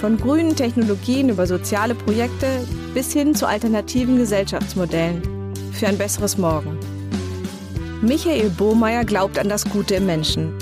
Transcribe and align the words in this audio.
Von 0.00 0.16
grünen 0.16 0.56
Technologien 0.56 1.28
über 1.28 1.46
soziale 1.46 1.94
Projekte 1.94 2.46
bis 2.94 3.12
hin 3.12 3.34
zu 3.34 3.46
alternativen 3.46 4.16
Gesellschaftsmodellen 4.16 5.20
für 5.72 5.88
ein 5.88 5.98
besseres 5.98 6.38
Morgen. 6.38 6.78
Michael 8.00 8.48
Bohmeier 8.48 9.04
glaubt 9.04 9.38
an 9.38 9.50
das 9.50 9.66
Gute 9.66 9.96
im 9.96 10.06
Menschen 10.06 10.54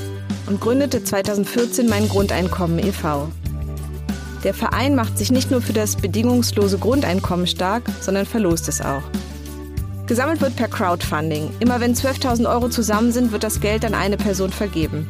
und 0.49 0.61
gründete 0.61 1.05
2014 1.05 1.89
mein 1.89 2.09
Grundeinkommen 2.09 2.81
e.V. 2.81 3.29
Der 4.43 4.55
Verein 4.55 4.97
macht 4.97 5.17
sich 5.17 5.31
nicht 5.31 5.53
nur 5.53 5.63
für 5.63 5.73
das 5.73 5.95
bedingungslose 5.95 6.79
Grundeinkommen 6.79 7.47
stark, 7.47 7.85
sondern 8.01 8.27
verlost 8.27 8.67
es 8.67 8.81
auch. 8.81 9.03
Gesammelt 10.09 10.41
wird 10.41 10.57
per 10.57 10.69
Crowdfunding. 10.69 11.51
Immer 11.61 11.81
wenn 11.81 11.95
12.000 11.95 12.51
Euro 12.51 12.71
zusammen 12.71 13.13
sind, 13.13 13.31
wird 13.31 13.45
das 13.45 13.61
Geld 13.61 13.85
an 13.85 13.95
eine 13.95 14.17
Person 14.17 14.51
vergeben. 14.51 15.07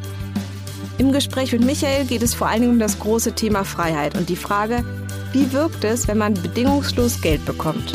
Im 0.98 1.12
Gespräch 1.12 1.52
mit 1.52 1.65
Michael 1.65 2.07
geht 2.07 2.25
es 2.25 2.34
vor 2.34 2.48
allen 2.48 2.61
Dingen 2.61 2.73
um 2.73 2.79
das 2.80 2.98
große 2.98 3.33
Thema 3.33 3.62
Freiheit 3.62 4.19
und 4.19 4.29
die 4.29 4.34
Frage, 4.34 4.84
wie 5.33 5.52
wirkt 5.52 5.84
es, 5.84 6.09
wenn 6.09 6.19
man 6.19 6.34
bedingungslos 6.34 7.20
Geld 7.20 7.45
bekommt? 7.47 7.95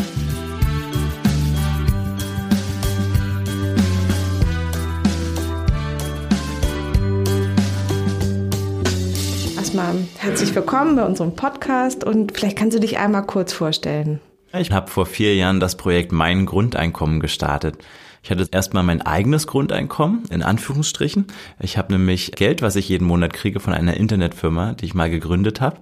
Erstmal 9.58 9.96
herzlich 10.20 10.56
willkommen 10.56 10.96
bei 10.96 11.06
unserem 11.06 11.36
Podcast 11.36 12.06
und 12.06 12.32
vielleicht 12.32 12.58
kannst 12.58 12.78
du 12.78 12.80
dich 12.80 13.00
einmal 13.00 13.26
kurz 13.26 13.52
vorstellen. 13.52 14.22
Ich 14.58 14.72
habe 14.72 14.90
vor 14.90 15.06
vier 15.06 15.36
Jahren 15.36 15.60
das 15.60 15.76
Projekt 15.76 16.14
Mein 16.14 16.46
Grundeinkommen 16.46 17.20
gestartet. 17.20 17.76
Ich 18.24 18.32
hatte 18.32 18.48
erstmal 18.52 18.84
mein 18.84 19.02
eigenes 19.02 19.48
Grundeinkommen, 19.48 20.24
in 20.30 20.44
Anführungsstrichen. 20.44 21.26
Ich 21.60 21.78
habe 21.78 21.92
nämlich 21.92 22.32
Geld, 22.32 22.62
was 22.62 22.78
ich 22.78 22.88
jeden 22.88 23.06
Monat 23.06 23.34
kriege 23.34 23.60
von 23.60 23.74
einer 23.74 23.98
Internetfirma, 23.98 24.74
die 24.74 24.86
ich 24.86 24.94
mal 24.94 25.10
gegründet 25.10 25.60
habe. 25.60 25.78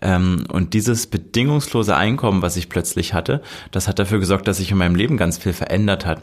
Ähm, 0.00 0.44
Und 0.52 0.72
dieses 0.72 1.08
bedingungslose 1.08 1.96
Einkommen, 1.96 2.42
was 2.42 2.56
ich 2.56 2.68
plötzlich 2.68 3.12
hatte, 3.12 3.42
das 3.72 3.88
hat 3.88 3.98
dafür 3.98 4.20
gesorgt, 4.20 4.46
dass 4.46 4.58
sich 4.58 4.70
in 4.70 4.78
meinem 4.78 4.94
Leben 4.94 5.16
ganz 5.16 5.38
viel 5.38 5.52
verändert 5.52 6.06
hat. 6.06 6.22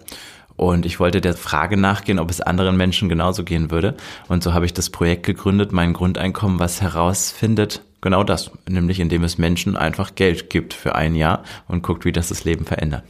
Und 0.55 0.85
ich 0.85 1.01
wollte 1.01 1.19
der 1.19 1.35
Frage 1.35 1.75
nachgehen, 1.75 2.19
ob 2.19 2.31
es 2.31 2.39
anderen 2.39 2.77
Menschen 2.77 3.09
genauso 3.09 3.43
gehen 3.43 3.69
würde. 3.69 3.95
Und 4.29 4.43
so 4.43 4.53
habe 4.53 4.65
ich 4.65 4.73
das 4.73 4.89
Projekt 4.89 5.25
gegründet, 5.25 5.73
mein 5.73 5.91
Grundeinkommen, 5.91 6.59
was 6.59 6.81
herausfindet, 6.81 7.81
genau 7.99 8.23
das, 8.23 8.51
nämlich 8.69 9.01
indem 9.01 9.25
es 9.25 9.37
Menschen 9.37 9.75
einfach 9.75 10.15
Geld 10.15 10.49
gibt 10.49 10.73
für 10.73 10.95
ein 10.95 11.13
Jahr 11.13 11.43
und 11.67 11.83
guckt, 11.83 12.05
wie 12.05 12.13
das 12.13 12.29
das 12.29 12.45
Leben 12.45 12.65
verändert. 12.65 13.03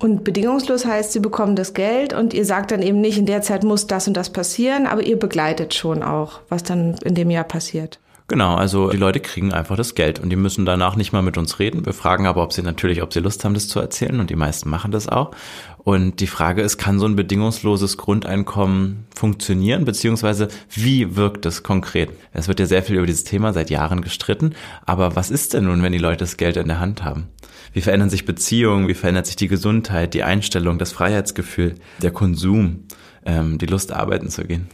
Und 0.00 0.22
bedingungslos 0.22 0.84
heißt, 0.84 1.12
sie 1.12 1.20
bekommen 1.20 1.56
das 1.56 1.74
Geld 1.74 2.12
und 2.12 2.32
ihr 2.32 2.44
sagt 2.44 2.70
dann 2.70 2.82
eben 2.82 3.00
nicht, 3.00 3.18
in 3.18 3.26
der 3.26 3.42
Zeit 3.42 3.64
muss 3.64 3.86
das 3.86 4.06
und 4.06 4.16
das 4.16 4.30
passieren, 4.30 4.86
aber 4.86 5.02
ihr 5.02 5.18
begleitet 5.18 5.74
schon 5.74 6.02
auch, 6.02 6.40
was 6.48 6.62
dann 6.62 6.94
in 7.04 7.14
dem 7.14 7.30
Jahr 7.30 7.44
passiert. 7.44 7.98
Genau, 8.30 8.56
also 8.56 8.90
die 8.90 8.98
Leute 8.98 9.20
kriegen 9.20 9.54
einfach 9.54 9.76
das 9.76 9.94
Geld 9.94 10.18
und 10.18 10.28
die 10.28 10.36
müssen 10.36 10.66
danach 10.66 10.96
nicht 10.96 11.12
mal 11.12 11.22
mit 11.22 11.38
uns 11.38 11.58
reden. 11.58 11.86
Wir 11.86 11.94
fragen 11.94 12.26
aber, 12.26 12.42
ob 12.42 12.52
sie 12.52 12.60
natürlich, 12.60 13.02
ob 13.02 13.14
sie 13.14 13.20
Lust 13.20 13.42
haben, 13.42 13.54
das 13.54 13.68
zu 13.68 13.80
erzählen 13.80 14.20
und 14.20 14.28
die 14.28 14.36
meisten 14.36 14.68
machen 14.68 14.92
das 14.92 15.08
auch. 15.08 15.30
Und 15.78 16.20
die 16.20 16.26
Frage 16.26 16.60
ist, 16.60 16.76
kann 16.76 16.98
so 16.98 17.06
ein 17.06 17.16
bedingungsloses 17.16 17.96
Grundeinkommen 17.96 19.06
funktionieren, 19.16 19.86
beziehungsweise 19.86 20.48
wie 20.68 21.16
wirkt 21.16 21.46
es 21.46 21.62
konkret? 21.62 22.10
Es 22.34 22.48
wird 22.48 22.60
ja 22.60 22.66
sehr 22.66 22.82
viel 22.82 22.96
über 22.96 23.06
dieses 23.06 23.24
Thema 23.24 23.54
seit 23.54 23.70
Jahren 23.70 24.02
gestritten, 24.02 24.54
aber 24.84 25.16
was 25.16 25.30
ist 25.30 25.54
denn 25.54 25.64
nun, 25.64 25.82
wenn 25.82 25.92
die 25.92 25.98
Leute 25.98 26.18
das 26.18 26.36
Geld 26.36 26.58
in 26.58 26.68
der 26.68 26.80
Hand 26.80 27.04
haben? 27.04 27.28
Wie 27.72 27.80
verändern 27.80 28.10
sich 28.10 28.24
Beziehungen, 28.24 28.88
wie 28.88 28.94
verändert 28.94 29.26
sich 29.26 29.36
die 29.36 29.48
Gesundheit, 29.48 30.14
die 30.14 30.22
Einstellung, 30.22 30.78
das 30.78 30.92
Freiheitsgefühl, 30.92 31.74
der 32.02 32.10
Konsum, 32.10 32.84
ähm, 33.24 33.58
die 33.58 33.66
Lust, 33.66 33.92
arbeiten 33.92 34.28
zu 34.28 34.44
gehen? 34.44 34.68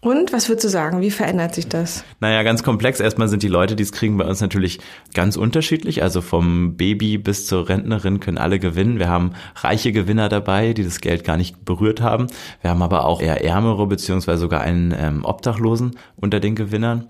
Und 0.00 0.32
was 0.32 0.48
würdest 0.48 0.64
du 0.64 0.68
sagen? 0.68 1.00
Wie 1.00 1.10
verändert 1.10 1.56
sich 1.56 1.66
das? 1.66 2.04
Naja, 2.20 2.44
ganz 2.44 2.62
komplex. 2.62 3.00
Erstmal 3.00 3.26
sind 3.26 3.42
die 3.42 3.48
Leute, 3.48 3.74
die 3.74 3.82
es 3.82 3.90
kriegen, 3.90 4.16
bei 4.16 4.26
uns 4.26 4.40
natürlich 4.40 4.78
ganz 5.12 5.36
unterschiedlich. 5.36 6.04
Also 6.04 6.20
vom 6.20 6.76
Baby 6.76 7.18
bis 7.18 7.48
zur 7.48 7.68
Rentnerin 7.68 8.20
können 8.20 8.38
alle 8.38 8.60
gewinnen. 8.60 9.00
Wir 9.00 9.08
haben 9.08 9.32
reiche 9.56 9.90
Gewinner 9.90 10.28
dabei, 10.28 10.72
die 10.72 10.84
das 10.84 11.00
Geld 11.00 11.24
gar 11.24 11.36
nicht 11.36 11.64
berührt 11.64 12.00
haben. 12.00 12.28
Wir 12.60 12.70
haben 12.70 12.82
aber 12.82 13.06
auch 13.06 13.20
eher 13.20 13.44
ärmere 13.44 13.88
beziehungsweise 13.88 14.38
sogar 14.38 14.60
einen 14.60 14.94
ähm, 14.96 15.24
Obdachlosen 15.24 15.98
unter 16.14 16.38
den 16.38 16.54
Gewinnern. 16.54 17.08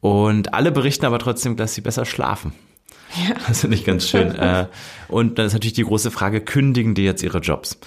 Und 0.00 0.52
alle 0.52 0.72
berichten 0.72 1.06
aber 1.06 1.20
trotzdem, 1.20 1.54
dass 1.56 1.74
sie 1.74 1.80
besser 1.80 2.04
schlafen. 2.04 2.52
Ja. 3.14 3.34
Das 3.48 3.60
finde 3.60 3.76
ich 3.76 3.84
ganz 3.84 4.08
schön. 4.08 4.34
Äh, 4.34 4.66
Und 5.08 5.38
dann 5.38 5.46
ist 5.46 5.52
natürlich 5.52 5.74
die 5.74 5.84
große 5.84 6.10
Frage, 6.10 6.40
kündigen 6.40 6.94
die 6.94 7.04
jetzt 7.04 7.22
ihre 7.22 7.38
Jobs? 7.38 7.78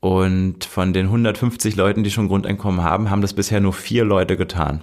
Und 0.00 0.64
von 0.64 0.92
den 0.92 1.06
150 1.06 1.74
Leuten, 1.74 2.04
die 2.04 2.10
schon 2.10 2.28
Grundeinkommen 2.28 2.82
haben, 2.82 3.10
haben 3.10 3.20
das 3.20 3.32
bisher 3.34 3.60
nur 3.60 3.72
vier 3.72 4.04
Leute 4.04 4.36
getan. 4.36 4.82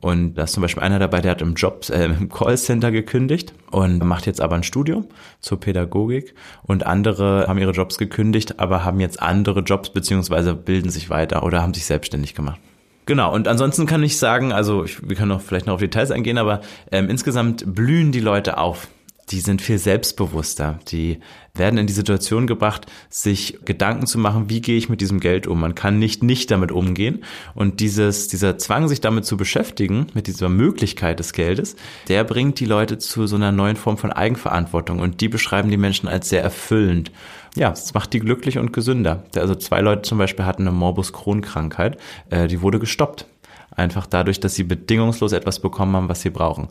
Und 0.00 0.34
da 0.34 0.44
ist 0.44 0.52
zum 0.52 0.62
Beispiel 0.62 0.82
einer 0.82 0.98
dabei, 0.98 1.20
der 1.20 1.32
hat 1.32 1.42
im 1.42 1.54
Job, 1.54 1.86
äh, 1.90 2.06
im 2.06 2.30
Callcenter 2.30 2.90
gekündigt 2.90 3.52
und 3.70 4.02
macht 4.02 4.24
jetzt 4.24 4.40
aber 4.40 4.56
ein 4.56 4.62
Studium 4.62 5.06
zur 5.40 5.60
Pädagogik. 5.60 6.34
Und 6.62 6.86
andere 6.86 7.44
haben 7.46 7.58
ihre 7.58 7.72
Jobs 7.72 7.98
gekündigt, 7.98 8.58
aber 8.60 8.82
haben 8.84 9.00
jetzt 9.00 9.20
andere 9.20 9.60
Jobs 9.60 9.90
beziehungsweise 9.90 10.54
bilden 10.54 10.90
sich 10.90 11.10
weiter 11.10 11.42
oder 11.42 11.60
haben 11.60 11.74
sich 11.74 11.84
selbstständig 11.84 12.34
gemacht. 12.34 12.58
Genau, 13.04 13.34
und 13.34 13.46
ansonsten 13.48 13.86
kann 13.86 14.02
ich 14.02 14.16
sagen, 14.18 14.52
also 14.52 14.84
ich, 14.84 15.06
wir 15.06 15.16
können 15.16 15.30
noch 15.30 15.40
vielleicht 15.40 15.66
noch 15.66 15.74
auf 15.74 15.80
Details 15.80 16.10
eingehen, 16.10 16.38
aber 16.38 16.60
ähm, 16.92 17.10
insgesamt 17.10 17.64
blühen 17.74 18.12
die 18.12 18.20
Leute 18.20 18.56
auf. 18.56 18.88
Die 19.30 19.40
sind 19.40 19.62
viel 19.62 19.78
selbstbewusster. 19.78 20.80
Die 20.88 21.20
werden 21.54 21.78
in 21.78 21.86
die 21.86 21.92
Situation 21.92 22.46
gebracht, 22.46 22.86
sich 23.08 23.58
Gedanken 23.64 24.06
zu 24.06 24.18
machen, 24.18 24.50
wie 24.50 24.60
gehe 24.60 24.76
ich 24.76 24.88
mit 24.88 25.00
diesem 25.00 25.20
Geld 25.20 25.46
um. 25.46 25.60
Man 25.60 25.74
kann 25.74 25.98
nicht 25.98 26.22
nicht 26.22 26.50
damit 26.50 26.72
umgehen. 26.72 27.22
Und 27.54 27.80
dieses, 27.80 28.28
dieser 28.28 28.58
Zwang, 28.58 28.88
sich 28.88 29.00
damit 29.00 29.24
zu 29.24 29.36
beschäftigen, 29.36 30.08
mit 30.14 30.26
dieser 30.26 30.48
Möglichkeit 30.48 31.20
des 31.20 31.32
Geldes, 31.32 31.76
der 32.08 32.24
bringt 32.24 32.58
die 32.58 32.66
Leute 32.66 32.98
zu 32.98 33.26
so 33.26 33.36
einer 33.36 33.52
neuen 33.52 33.76
Form 33.76 33.98
von 33.98 34.12
Eigenverantwortung. 34.12 34.98
Und 34.98 35.20
die 35.20 35.28
beschreiben 35.28 35.70
die 35.70 35.76
Menschen 35.76 36.08
als 36.08 36.28
sehr 36.28 36.42
erfüllend. 36.42 37.12
Ja, 37.56 37.70
es 37.72 37.94
macht 37.94 38.12
die 38.12 38.20
glücklich 38.20 38.58
und 38.58 38.72
gesünder. 38.72 39.24
Also 39.36 39.54
zwei 39.54 39.80
Leute 39.80 40.02
zum 40.02 40.18
Beispiel 40.18 40.44
hatten 40.44 40.62
eine 40.62 40.76
Morbus-Crohn-Krankheit, 40.76 41.98
äh, 42.30 42.46
die 42.46 42.62
wurde 42.62 42.78
gestoppt. 42.78 43.26
Einfach 43.72 44.06
dadurch, 44.06 44.40
dass 44.40 44.54
sie 44.54 44.64
bedingungslos 44.64 45.32
etwas 45.32 45.60
bekommen 45.60 45.94
haben, 45.94 46.08
was 46.08 46.22
sie 46.22 46.30
brauchen. 46.30 46.68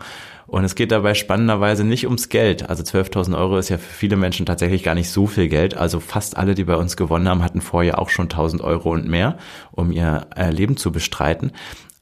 Und 0.50 0.64
es 0.64 0.74
geht 0.74 0.92
dabei 0.92 1.14
spannenderweise 1.14 1.84
nicht 1.84 2.06
ums 2.06 2.30
Geld. 2.30 2.70
Also 2.70 2.82
12.000 2.82 3.38
Euro 3.38 3.58
ist 3.58 3.70
ja 3.70 3.78
für 3.78 3.94
viele 3.94 4.16
Menschen 4.16 4.46
tatsächlich 4.48 4.84
gar 4.84 4.96
nicht 4.96 5.10
so 5.10 5.28
viel 5.28 5.48
Geld. 5.48 5.78
Also 5.78 6.00
fast 6.00 6.38
alle, 6.38 6.56
die 6.56 6.64
bei 6.64 6.76
uns 6.76 6.98
gewonnen 6.98 7.30
haben, 7.30 7.44
hatten 7.44 7.62
vorher 7.62 8.00
auch 8.00 8.10
schon 8.10 8.30
1.000 8.30 8.62
Euro 8.62 8.92
und 8.92 9.08
mehr, 9.08 9.38
um 9.72 9.92
ihr 9.92 10.28
äh, 10.36 10.50
Leben 10.50 10.76
zu 10.76 10.92
bestreiten. 10.92 11.52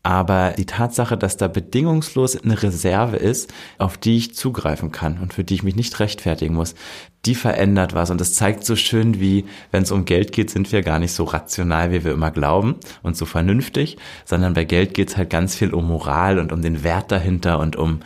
Aber 0.07 0.53
die 0.57 0.65
Tatsache, 0.65 1.17
dass 1.17 1.35
da 1.35 1.49
bedingungslos 1.49 2.41
eine 2.41 2.63
Reserve 2.63 3.17
ist, 3.17 3.53
auf 3.77 3.97
die 3.97 4.15
ich 4.15 4.33
zugreifen 4.33 4.93
kann 4.93 5.19
und 5.19 5.33
für 5.33 5.43
die 5.43 5.55
ich 5.55 5.63
mich 5.63 5.75
nicht 5.75 5.99
rechtfertigen 5.99 6.55
muss, 6.55 6.75
die 7.25 7.35
verändert 7.35 7.93
was. 7.93 8.09
Und 8.09 8.21
das 8.21 8.33
zeigt 8.33 8.63
so 8.63 8.77
schön, 8.77 9.19
wie, 9.19 9.43
wenn 9.71 9.83
es 9.83 9.91
um 9.91 10.05
Geld 10.05 10.31
geht, 10.31 10.49
sind 10.49 10.71
wir 10.71 10.81
gar 10.81 10.99
nicht 10.99 11.11
so 11.11 11.25
rational, 11.25 11.91
wie 11.91 12.05
wir 12.05 12.13
immer 12.13 12.31
glauben 12.31 12.75
und 13.03 13.17
so 13.17 13.25
vernünftig, 13.25 13.97
sondern 14.23 14.53
bei 14.53 14.63
Geld 14.63 14.93
geht 14.93 15.09
es 15.09 15.17
halt 15.17 15.29
ganz 15.29 15.57
viel 15.57 15.73
um 15.73 15.85
Moral 15.85 16.39
und 16.39 16.53
um 16.53 16.61
den 16.61 16.85
Wert 16.85 17.11
dahinter 17.11 17.59
und 17.59 17.75
um 17.75 17.99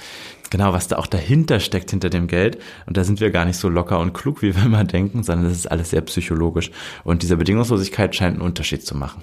genau, 0.50 0.74
was 0.74 0.88
da 0.88 0.98
auch 0.98 1.06
dahinter 1.06 1.60
steckt, 1.60 1.92
hinter 1.92 2.10
dem 2.10 2.26
Geld. 2.26 2.58
Und 2.88 2.98
da 2.98 3.04
sind 3.04 3.20
wir 3.20 3.30
gar 3.30 3.46
nicht 3.46 3.58
so 3.58 3.70
locker 3.70 4.00
und 4.00 4.14
klug, 4.14 4.42
wie 4.42 4.56
wir 4.56 4.66
immer 4.66 4.86
denken, 4.86 5.22
sondern 5.22 5.50
das 5.50 5.60
ist 5.60 5.70
alles 5.70 5.92
sehr 5.92 6.02
psychologisch. 6.02 6.72
Und 7.04 7.22
diese 7.22 7.38
Bedingungslosigkeit 7.38 8.16
scheint 8.16 8.38
einen 8.38 8.42
Unterschied 8.42 8.84
zu 8.84 8.98
machen. 8.98 9.22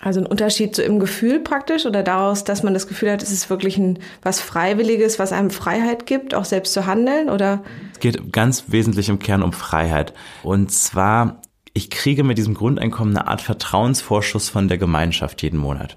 Also 0.00 0.20
ein 0.20 0.26
Unterschied 0.26 0.76
so 0.76 0.82
im 0.82 1.00
Gefühl 1.00 1.40
praktisch 1.40 1.84
oder 1.84 2.02
daraus, 2.02 2.44
dass 2.44 2.62
man 2.62 2.72
das 2.72 2.86
Gefühl 2.86 3.10
hat, 3.10 3.22
es 3.22 3.32
ist 3.32 3.50
wirklich 3.50 3.78
ein, 3.78 3.98
was 4.22 4.40
Freiwilliges, 4.40 5.18
was 5.18 5.32
einem 5.32 5.50
Freiheit 5.50 6.06
gibt, 6.06 6.34
auch 6.34 6.44
selbst 6.44 6.72
zu 6.72 6.86
handeln 6.86 7.28
oder? 7.28 7.64
Es 7.92 8.00
geht 8.00 8.32
ganz 8.32 8.64
wesentlich 8.68 9.08
im 9.08 9.18
Kern 9.18 9.42
um 9.42 9.52
Freiheit. 9.52 10.14
Und 10.44 10.70
zwar, 10.70 11.42
ich 11.72 11.90
kriege 11.90 12.22
mit 12.22 12.38
diesem 12.38 12.54
Grundeinkommen 12.54 13.16
eine 13.16 13.26
Art 13.26 13.40
Vertrauensvorschuss 13.40 14.48
von 14.48 14.68
der 14.68 14.78
Gemeinschaft 14.78 15.42
jeden 15.42 15.58
Monat. 15.58 15.96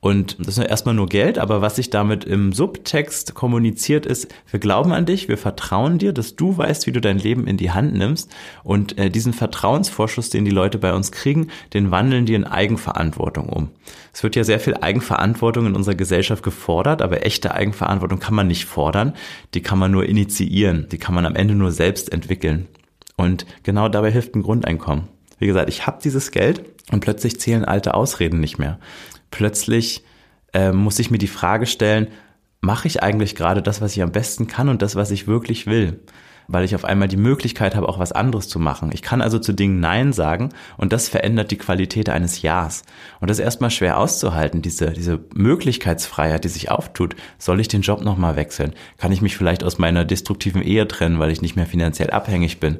Und 0.00 0.36
das 0.38 0.58
ist 0.58 0.64
erstmal 0.64 0.94
nur 0.94 1.08
Geld, 1.08 1.38
aber 1.38 1.60
was 1.60 1.74
sich 1.74 1.90
damit 1.90 2.22
im 2.24 2.52
Subtext 2.52 3.34
kommuniziert 3.34 4.06
ist, 4.06 4.32
wir 4.48 4.60
glauben 4.60 4.92
an 4.92 5.06
dich, 5.06 5.26
wir 5.26 5.36
vertrauen 5.36 5.98
dir, 5.98 6.12
dass 6.12 6.36
du 6.36 6.56
weißt, 6.56 6.86
wie 6.86 6.92
du 6.92 7.00
dein 7.00 7.18
Leben 7.18 7.48
in 7.48 7.56
die 7.56 7.72
Hand 7.72 7.94
nimmst. 7.94 8.30
Und 8.62 8.96
äh, 8.96 9.10
diesen 9.10 9.32
Vertrauensvorschuss, 9.32 10.30
den 10.30 10.44
die 10.44 10.52
Leute 10.52 10.78
bei 10.78 10.94
uns 10.94 11.10
kriegen, 11.10 11.48
den 11.74 11.90
wandeln 11.90 12.26
die 12.26 12.34
in 12.34 12.44
Eigenverantwortung 12.44 13.48
um. 13.48 13.70
Es 14.12 14.22
wird 14.22 14.36
ja 14.36 14.44
sehr 14.44 14.60
viel 14.60 14.76
Eigenverantwortung 14.76 15.66
in 15.66 15.74
unserer 15.74 15.96
Gesellschaft 15.96 16.44
gefordert, 16.44 17.02
aber 17.02 17.26
echte 17.26 17.52
Eigenverantwortung 17.52 18.20
kann 18.20 18.34
man 18.34 18.46
nicht 18.46 18.66
fordern, 18.66 19.14
die 19.54 19.62
kann 19.62 19.80
man 19.80 19.90
nur 19.90 20.06
initiieren, 20.06 20.86
die 20.92 20.98
kann 20.98 21.14
man 21.14 21.26
am 21.26 21.34
Ende 21.34 21.56
nur 21.56 21.72
selbst 21.72 22.12
entwickeln. 22.12 22.68
Und 23.16 23.46
genau 23.64 23.88
dabei 23.88 24.12
hilft 24.12 24.36
ein 24.36 24.42
Grundeinkommen. 24.42 25.08
Wie 25.40 25.48
gesagt, 25.48 25.68
ich 25.68 25.88
habe 25.88 25.98
dieses 26.02 26.30
Geld 26.30 26.64
und 26.92 27.00
plötzlich 27.00 27.40
zählen 27.40 27.64
alte 27.64 27.94
Ausreden 27.94 28.38
nicht 28.38 28.58
mehr 28.58 28.78
plötzlich 29.30 30.04
äh, 30.52 30.72
muss 30.72 30.98
ich 30.98 31.10
mir 31.10 31.18
die 31.18 31.26
Frage 31.26 31.66
stellen, 31.66 32.08
mache 32.60 32.88
ich 32.88 33.02
eigentlich 33.02 33.34
gerade 33.34 33.62
das, 33.62 33.80
was 33.80 33.96
ich 33.96 34.02
am 34.02 34.12
besten 34.12 34.46
kann 34.46 34.68
und 34.68 34.82
das, 34.82 34.96
was 34.96 35.10
ich 35.10 35.26
wirklich 35.26 35.66
will? 35.66 36.00
Weil 36.50 36.64
ich 36.64 36.74
auf 36.74 36.86
einmal 36.86 37.08
die 37.08 37.18
Möglichkeit 37.18 37.74
habe, 37.76 37.88
auch 37.88 37.98
was 37.98 38.12
anderes 38.12 38.48
zu 38.48 38.58
machen. 38.58 38.90
Ich 38.94 39.02
kann 39.02 39.20
also 39.20 39.38
zu 39.38 39.52
Dingen 39.52 39.80
Nein 39.80 40.14
sagen 40.14 40.48
und 40.78 40.94
das 40.94 41.06
verändert 41.06 41.50
die 41.50 41.58
Qualität 41.58 42.08
eines 42.08 42.40
Ja's. 42.40 42.84
Und 43.20 43.28
das 43.28 43.38
ist 43.38 43.44
erstmal 43.44 43.70
schwer 43.70 43.98
auszuhalten, 43.98 44.62
diese, 44.62 44.92
diese 44.92 45.20
Möglichkeitsfreiheit, 45.34 46.44
die 46.44 46.48
sich 46.48 46.70
auftut. 46.70 47.16
Soll 47.36 47.60
ich 47.60 47.68
den 47.68 47.82
Job 47.82 48.02
nochmal 48.02 48.36
wechseln? 48.36 48.72
Kann 48.96 49.12
ich 49.12 49.20
mich 49.20 49.36
vielleicht 49.36 49.62
aus 49.62 49.78
meiner 49.78 50.06
destruktiven 50.06 50.62
Ehe 50.62 50.88
trennen, 50.88 51.18
weil 51.18 51.30
ich 51.30 51.42
nicht 51.42 51.54
mehr 51.54 51.66
finanziell 51.66 52.10
abhängig 52.10 52.60
bin? 52.60 52.78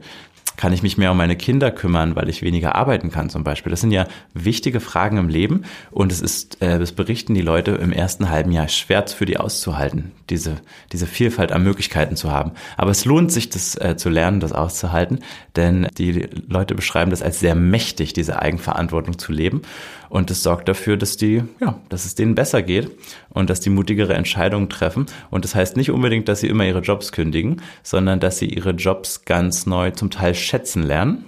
Kann 0.58 0.72
ich 0.72 0.82
mich 0.82 0.98
mehr 0.98 1.12
um 1.12 1.16
meine 1.16 1.36
Kinder 1.36 1.70
kümmern, 1.70 2.16
weil 2.16 2.28
ich 2.28 2.42
weniger 2.42 2.74
arbeiten 2.74 3.12
kann 3.12 3.30
zum 3.30 3.44
Beispiel? 3.44 3.70
Das 3.70 3.80
sind 3.80 3.92
ja 3.92 4.08
wichtige 4.34 4.80
Fragen 4.80 5.16
im 5.16 5.28
Leben 5.28 5.62
und 5.92 6.10
es 6.10 6.20
ist, 6.20 6.60
äh, 6.60 6.80
das 6.80 6.90
berichten 6.90 7.32
die 7.32 7.42
Leute 7.42 7.70
im 7.70 7.92
ersten 7.92 8.28
halben 8.28 8.50
Jahr 8.50 8.66
schwer 8.66 9.06
für 9.06 9.24
die 9.24 9.36
auszuhalten, 9.36 10.10
diese, 10.30 10.56
diese 10.92 11.06
Vielfalt 11.06 11.52
an 11.52 11.62
Möglichkeiten 11.62 12.16
zu 12.16 12.32
haben. 12.32 12.50
Aber 12.76 12.90
es 12.90 13.04
lohnt 13.04 13.30
sich, 13.30 13.48
das 13.48 13.76
äh, 13.76 13.96
zu 13.96 14.08
lernen, 14.08 14.40
das 14.40 14.52
auszuhalten, 14.52 15.20
denn 15.54 15.86
die 15.96 16.28
Leute 16.48 16.74
beschreiben 16.74 17.12
das 17.12 17.22
als 17.22 17.38
sehr 17.38 17.54
mächtig, 17.54 18.12
diese 18.12 18.42
Eigenverantwortung 18.42 19.16
zu 19.16 19.30
leben. 19.30 19.62
Und 20.08 20.30
es 20.30 20.42
sorgt 20.42 20.68
dafür, 20.68 20.96
dass 20.96 21.16
die, 21.16 21.42
ja, 21.60 21.78
dass 21.88 22.04
es 22.04 22.14
denen 22.14 22.34
besser 22.34 22.62
geht 22.62 22.90
und 23.30 23.50
dass 23.50 23.60
die 23.60 23.70
mutigere 23.70 24.14
Entscheidungen 24.14 24.68
treffen. 24.68 25.06
Und 25.30 25.44
das 25.44 25.54
heißt 25.54 25.76
nicht 25.76 25.90
unbedingt, 25.90 26.28
dass 26.28 26.40
sie 26.40 26.48
immer 26.48 26.64
ihre 26.64 26.80
Jobs 26.80 27.12
kündigen, 27.12 27.62
sondern 27.82 28.20
dass 28.20 28.38
sie 28.38 28.46
ihre 28.46 28.70
Jobs 28.70 29.24
ganz 29.24 29.66
neu 29.66 29.90
zum 29.90 30.10
Teil 30.10 30.34
schätzen 30.34 30.82
lernen. 30.82 31.24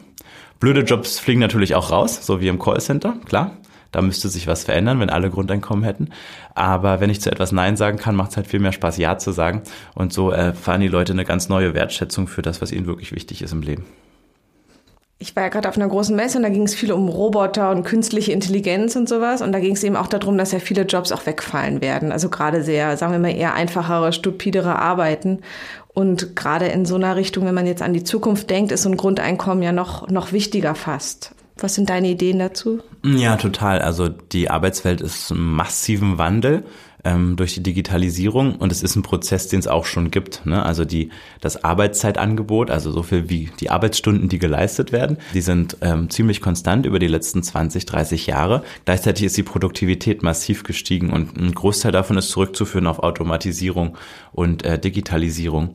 Blöde 0.58 0.82
Jobs 0.82 1.18
fliegen 1.18 1.40
natürlich 1.40 1.74
auch 1.74 1.90
raus, 1.90 2.24
so 2.24 2.40
wie 2.40 2.48
im 2.48 2.58
Callcenter, 2.58 3.16
klar. 3.24 3.56
Da 3.92 4.02
müsste 4.02 4.28
sich 4.28 4.46
was 4.46 4.64
verändern, 4.64 5.00
wenn 5.00 5.10
alle 5.10 5.30
Grundeinkommen 5.30 5.82
hätten. 5.82 6.10
Aber 6.54 7.00
wenn 7.00 7.10
ich 7.10 7.20
zu 7.20 7.32
etwas 7.32 7.50
Nein 7.50 7.76
sagen 7.76 7.98
kann, 7.98 8.14
macht 8.14 8.30
es 8.30 8.36
halt 8.36 8.46
viel 8.46 8.60
mehr 8.60 8.70
Spaß, 8.70 8.98
Ja 8.98 9.18
zu 9.18 9.32
sagen. 9.32 9.62
Und 9.94 10.12
so 10.12 10.30
erfahren 10.30 10.80
die 10.80 10.88
Leute 10.88 11.12
eine 11.12 11.24
ganz 11.24 11.48
neue 11.48 11.74
Wertschätzung 11.74 12.28
für 12.28 12.42
das, 12.42 12.62
was 12.62 12.70
ihnen 12.70 12.86
wirklich 12.86 13.12
wichtig 13.12 13.42
ist 13.42 13.52
im 13.52 13.62
Leben 13.62 13.84
ich 15.22 15.36
war 15.36 15.42
ja 15.42 15.48
gerade 15.50 15.68
auf 15.68 15.76
einer 15.76 15.86
großen 15.86 16.16
Messe 16.16 16.38
und 16.38 16.44
da 16.44 16.48
ging 16.48 16.62
es 16.62 16.74
viel 16.74 16.92
um 16.92 17.10
Roboter 17.10 17.70
und 17.70 17.84
künstliche 17.84 18.32
Intelligenz 18.32 18.96
und 18.96 19.06
sowas. 19.06 19.42
Und 19.42 19.52
da 19.52 19.60
ging 19.60 19.74
es 19.74 19.84
eben 19.84 19.94
auch 19.94 20.06
darum, 20.06 20.38
dass 20.38 20.52
ja 20.52 20.60
viele 20.60 20.82
Jobs 20.82 21.12
auch 21.12 21.26
wegfallen 21.26 21.82
werden. 21.82 22.10
Also 22.10 22.30
gerade 22.30 22.62
sehr, 22.62 22.96
sagen 22.96 23.12
wir 23.12 23.18
mal, 23.18 23.36
eher 23.36 23.52
einfachere, 23.52 24.14
stupidere 24.14 24.78
Arbeiten. 24.78 25.40
Und 25.88 26.36
gerade 26.36 26.68
in 26.68 26.86
so 26.86 26.94
einer 26.94 27.16
Richtung, 27.16 27.44
wenn 27.44 27.54
man 27.54 27.66
jetzt 27.66 27.82
an 27.82 27.92
die 27.92 28.02
Zukunft 28.02 28.48
denkt, 28.48 28.72
ist 28.72 28.84
so 28.84 28.88
ein 28.88 28.96
Grundeinkommen 28.96 29.62
ja 29.62 29.72
noch, 29.72 30.08
noch 30.08 30.32
wichtiger 30.32 30.74
fast. 30.74 31.34
Was 31.58 31.74
sind 31.74 31.90
deine 31.90 32.08
Ideen 32.08 32.38
dazu? 32.38 32.80
Ja, 33.04 33.36
total. 33.36 33.82
Also 33.82 34.08
die 34.08 34.48
Arbeitswelt 34.48 35.02
ist 35.02 35.30
im 35.30 35.52
massiven 35.52 36.16
Wandel 36.16 36.64
ähm, 37.04 37.36
durch 37.36 37.54
die 37.54 37.62
Digitalisierung 37.62 38.56
und 38.56 38.72
es 38.72 38.82
ist 38.82 38.96
ein 38.96 39.02
Prozess, 39.02 39.48
den 39.48 39.60
es 39.60 39.66
auch 39.66 39.84
schon 39.84 40.10
gibt. 40.10 40.44
Ne? 40.46 40.64
Also 40.64 40.84
die 40.84 41.10
das 41.40 41.64
Arbeitszeitangebot, 41.64 42.70
also 42.70 42.90
so 42.90 43.02
viel 43.02 43.28
wie 43.30 43.50
die 43.60 43.70
Arbeitsstunden, 43.70 44.28
die 44.28 44.38
geleistet 44.38 44.92
werden, 44.92 45.18
die 45.34 45.40
sind 45.40 45.76
ähm, 45.80 46.10
ziemlich 46.10 46.40
konstant 46.40 46.86
über 46.86 46.98
die 46.98 47.08
letzten 47.08 47.42
20, 47.42 47.86
30 47.86 48.26
Jahre. 48.26 48.62
Gleichzeitig 48.84 49.26
ist 49.26 49.36
die 49.36 49.42
Produktivität 49.42 50.22
massiv 50.22 50.62
gestiegen 50.62 51.10
und 51.10 51.36
ein 51.36 51.52
Großteil 51.52 51.92
davon 51.92 52.18
ist 52.18 52.30
zurückzuführen 52.30 52.86
auf 52.86 52.98
Automatisierung 52.98 53.96
und 54.32 54.64
äh, 54.64 54.78
Digitalisierung. 54.78 55.74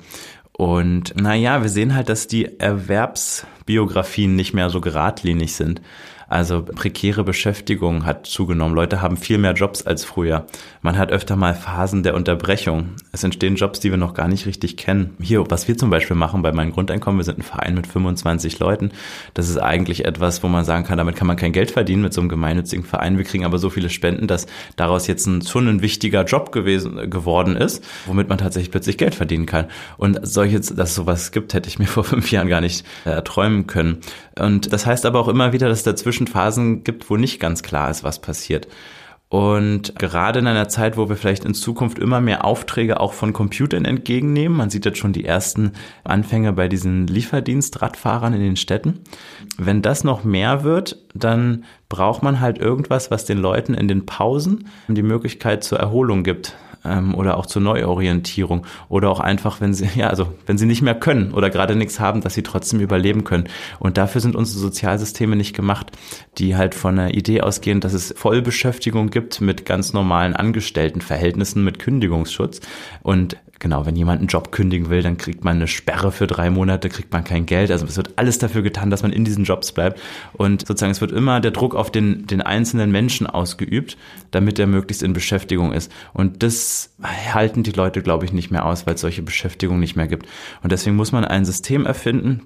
Und 0.58 1.20
naja, 1.22 1.62
wir 1.62 1.70
sehen 1.70 1.96
halt, 1.96 2.08
dass 2.08 2.28
die 2.28 2.60
Erwerbsbiografien 2.60 4.36
nicht 4.36 4.54
mehr 4.54 4.70
so 4.70 4.80
geradlinig 4.80 5.54
sind. 5.54 5.82
Also 6.28 6.64
prekäre 6.64 7.24
Beschäftigung 7.24 8.06
hat 8.06 8.26
zugenommen. 8.26 8.76
Leute 8.76 9.02
haben 9.02 9.18
viel 9.18 9.38
mehr 9.38 9.54
Jobs 9.54 9.86
als 9.86 10.04
früher. 10.04 10.46
Man 10.82 10.98
hat 10.98 11.12
öfter 11.12 11.36
mal 11.36 11.54
Phasen 11.54 12.04
der 12.04 12.16
Unterbrechung. 12.16 12.90
Es 13.12 13.24
entstehen 13.24 13.56
Jobs, 13.56 13.80
die 13.80 13.92
wir 13.92 13.98
noch 13.98 14.14
gar 14.14 14.28
nicht 14.28 14.46
richtig 14.46 14.78
kennen. 14.78 15.16
Hier, 15.22 15.44
was 15.50 15.68
wir 15.68 15.78
zum 15.78 15.90
Beispiel 15.90 16.16
machen 16.16 16.42
bei 16.42 16.52
meinem 16.52 16.72
Grundeinkommen, 16.72 17.20
wir 17.20 17.26
sind 17.26 17.40
ein 17.40 17.44
Verein 17.44 17.76
mit 17.76 17.88
25 17.88 18.60
Leuten. 18.60 18.92
Das 19.34 19.50
ist 19.50 19.58
eigentlich 19.58 20.06
etwas, 20.06 20.42
wo 20.44 20.48
man 20.48 20.66
sagen 20.66 20.84
kann, 20.84 20.98
damit 20.98 21.16
kann 21.16 21.28
man 21.28 21.38
kein 21.38 21.52
Geld 21.52 21.72
verdienen 21.72 22.02
mit 22.02 22.14
so 22.14 22.22
einem 22.22 22.30
gemeinnützigen 22.30 22.86
Verein. 22.86 23.18
Wir 23.18 23.26
kriegen 23.26 23.46
aber 23.46 23.60
so 23.60 23.70
viele 23.70 23.90
Spenden, 23.90 24.28
dass 24.28 24.48
daraus 24.76 25.08
jetzt 25.08 25.28
ein, 25.28 25.42
schon 25.44 25.68
ein 25.68 25.82
wichtiger 25.82 26.24
Job 26.24 26.52
gewesen, 26.52 27.10
geworden 27.10 27.56
ist, 27.56 27.84
womit 28.06 28.30
man 28.30 28.38
tatsächlich 28.38 28.72
plötzlich 28.72 28.98
Geld 28.98 29.16
verdienen 29.16 29.46
kann. 29.46 29.66
Und 29.98 30.20
solche, 30.24 30.60
dass 30.60 30.90
es 30.90 30.96
sowas 30.96 31.32
gibt, 31.32 31.54
hätte 31.54 31.70
ich 31.70 31.80
mir 31.80 31.88
vor 31.88 32.04
fünf 32.04 32.32
Jahren 32.32 32.48
gar 32.48 32.62
nicht 32.62 32.86
äh, 33.06 33.22
träumen 33.22 33.68
können. 33.68 34.00
Und 34.38 34.74
das 34.74 34.86
heißt 34.86 35.06
aber 35.06 35.20
auch 35.20 35.28
immer 35.28 35.54
wieder, 35.54 35.70
dass 35.70 35.84
dazwischen 35.84 36.15
Phasen 36.28 36.84
gibt, 36.84 37.10
wo 37.10 37.18
nicht 37.18 37.40
ganz 37.40 37.64
klar 37.64 37.90
ist, 37.90 38.04
was 38.04 38.22
passiert. 38.22 38.68
Und 39.28 39.98
gerade 39.98 40.40
in 40.40 40.48
einer 40.48 40.70
Zeit, 40.70 40.98
wo 40.98 41.10
wir 41.10 41.18
vielleicht 41.18 41.46
in 41.46 41.56
Zukunft 41.56 42.00
immer 42.00 42.22
mehr 42.22 42.46
Aufträge 42.46 43.00
auch 43.00 43.14
von 43.14 43.34
Computern 43.34 43.84
entgegennehmen, 43.84 44.56
man 44.56 44.70
sieht 44.70 44.86
jetzt 44.86 45.00
schon 45.00 45.14
die 45.14 45.26
ersten 45.26 45.74
Anfänge 46.04 46.54
bei 46.54 46.68
diesen 46.68 47.08
Lieferdienstradfahrern 47.08 48.34
in 48.34 48.40
den 48.40 48.56
Städten. 48.56 49.02
Wenn 49.58 49.82
das 49.82 50.04
noch 50.04 50.24
mehr 50.24 50.64
wird, 50.64 50.98
dann 51.14 51.66
braucht 51.90 52.24
man 52.24 52.40
halt 52.40 52.60
irgendwas, 52.60 53.10
was 53.10 53.26
den 53.26 53.40
Leuten 53.40 53.74
in 53.74 53.88
den 53.88 54.06
Pausen 54.06 54.70
die 54.88 55.04
Möglichkeit 55.04 55.64
zur 55.64 55.80
Erholung 55.80 56.24
gibt 56.24 56.56
ähm, 56.86 57.16
oder 57.16 57.38
auch 57.38 57.46
zur 57.46 57.62
Neuorientierung 57.62 58.66
oder 58.90 59.10
auch 59.10 59.20
einfach, 59.20 59.62
wenn 59.62 59.74
sie, 59.74 59.90
ja, 59.96 60.08
also 60.08 60.28
wenn 60.46 60.58
sie 60.58 60.66
nicht 60.66 60.82
mehr 60.82 60.96
können 60.96 61.34
oder 61.34 61.50
gerade 61.50 61.76
nichts 61.76 62.00
haben, 62.00 62.22
dass 62.22 62.34
sie 62.34 62.44
trotzdem 62.44 62.80
überleben 62.80 63.24
können. 63.24 63.46
Und 63.80 63.98
dafür 63.98 64.22
sind 64.22 64.36
unsere 64.36 64.60
Sozialsysteme 64.60 65.36
nicht 65.36 65.56
gemacht, 65.56 65.92
die 66.38 66.56
halt 66.56 66.76
von 66.76 66.96
der 66.96 67.14
Idee 67.14 67.42
ausgehen, 67.42 67.82
dass 67.82 67.94
es 67.94 68.14
Vollbeschäftigung 68.18 69.10
gibt 69.10 69.42
mit 69.42 69.66
ganz 69.66 69.94
normalen 69.94 70.36
Angestelltenverhältnissen 70.36 71.64
mit 71.64 71.80
Kündigungsschutz. 71.80 72.62
Und 73.02 73.38
genau, 73.60 73.86
wenn 73.86 73.96
jemand 73.96 74.20
einen 74.20 74.28
Job 74.28 74.52
kündigen 74.52 74.90
will, 74.90 75.02
dann 75.02 75.18
kriegt 75.18 75.44
man 75.44 75.58
eine 75.58 75.68
Sperre 75.68 76.12
für 76.12 76.28
drei 76.28 76.50
Monate, 76.50 76.90
kriegt 76.90 77.12
man 77.14 77.24
kein 77.24 77.46
Geld. 77.46 77.72
Also 77.72 77.86
es 77.86 77.98
wird 77.98 78.18
alles 78.18 78.38
dafür 78.38 78.62
getan, 78.62 78.90
dass 78.90 79.04
man 79.04 79.12
in 79.14 79.26
diesen 79.26 79.44
Jobs 79.44 79.72
bleibt. 79.72 80.00
Und 80.34 80.68
sozusagen 80.68 80.92
es 80.92 81.02
wird 81.02 81.12
immer 81.12 81.40
der 81.40 81.52
Druck 81.52 81.76
auf 81.76 81.92
den, 81.92 82.28
den 82.28 82.42
einzelnen 82.42 82.92
Menschen 82.92 83.28
ausgeübt, 83.28 83.98
damit 84.32 84.60
er 84.60 84.68
möglichst 84.68 85.04
in 85.04 85.14
Beschäftigung 85.14 85.72
ist. 85.72 85.92
Und 86.14 86.44
das 86.44 86.96
halten 87.02 87.64
die 87.64 87.72
Leute, 87.72 88.02
glaube 88.02 88.26
ich, 88.26 88.34
nicht 88.34 88.52
mehr 88.52 88.66
aus, 88.66 88.86
weil 88.86 88.96
es 88.96 89.02
solche 89.02 89.22
Beschäftigung 89.22 89.80
nicht 89.80 89.96
mehr 89.96 90.08
gibt. 90.08 90.28
Und 90.64 90.72
deswegen 90.72 90.96
muss 90.96 91.12
man 91.12 91.26
ein 91.26 91.46
System 91.46 91.86
erfinden, 91.86 92.42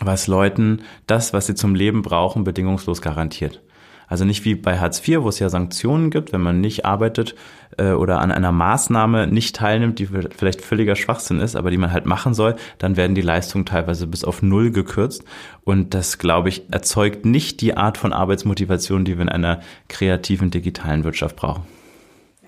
was 0.00 0.26
Leuten 0.26 0.82
das, 1.06 1.32
was 1.32 1.46
sie 1.46 1.54
zum 1.54 1.74
Leben 1.74 2.02
brauchen, 2.02 2.44
bedingungslos 2.44 3.02
garantiert. 3.02 3.60
Also 4.08 4.24
nicht 4.24 4.44
wie 4.44 4.54
bei 4.54 4.78
Hartz 4.78 5.06
IV, 5.06 5.22
wo 5.22 5.28
es 5.28 5.38
ja 5.38 5.50
Sanktionen 5.50 6.10
gibt, 6.10 6.32
wenn 6.32 6.40
man 6.40 6.60
nicht 6.60 6.84
arbeitet 6.86 7.34
äh, 7.76 7.92
oder 7.92 8.20
an 8.20 8.32
einer 8.32 8.52
Maßnahme 8.52 9.26
nicht 9.26 9.54
teilnimmt, 9.56 9.98
die 9.98 10.06
vielleicht 10.06 10.62
völliger 10.62 10.96
Schwachsinn 10.96 11.40
ist, 11.40 11.56
aber 11.56 11.70
die 11.70 11.76
man 11.76 11.92
halt 11.92 12.06
machen 12.06 12.32
soll, 12.32 12.56
dann 12.78 12.96
werden 12.96 13.14
die 13.14 13.20
Leistungen 13.20 13.66
teilweise 13.66 14.06
bis 14.06 14.24
auf 14.24 14.42
null 14.42 14.70
gekürzt. 14.70 15.24
Und 15.62 15.92
das, 15.94 16.18
glaube 16.18 16.48
ich, 16.48 16.64
erzeugt 16.70 17.26
nicht 17.26 17.60
die 17.60 17.76
Art 17.76 17.98
von 17.98 18.12
Arbeitsmotivation, 18.12 19.04
die 19.04 19.16
wir 19.16 19.22
in 19.22 19.28
einer 19.28 19.60
kreativen 19.88 20.50
digitalen 20.50 21.04
Wirtschaft 21.04 21.36
brauchen. 21.36 21.64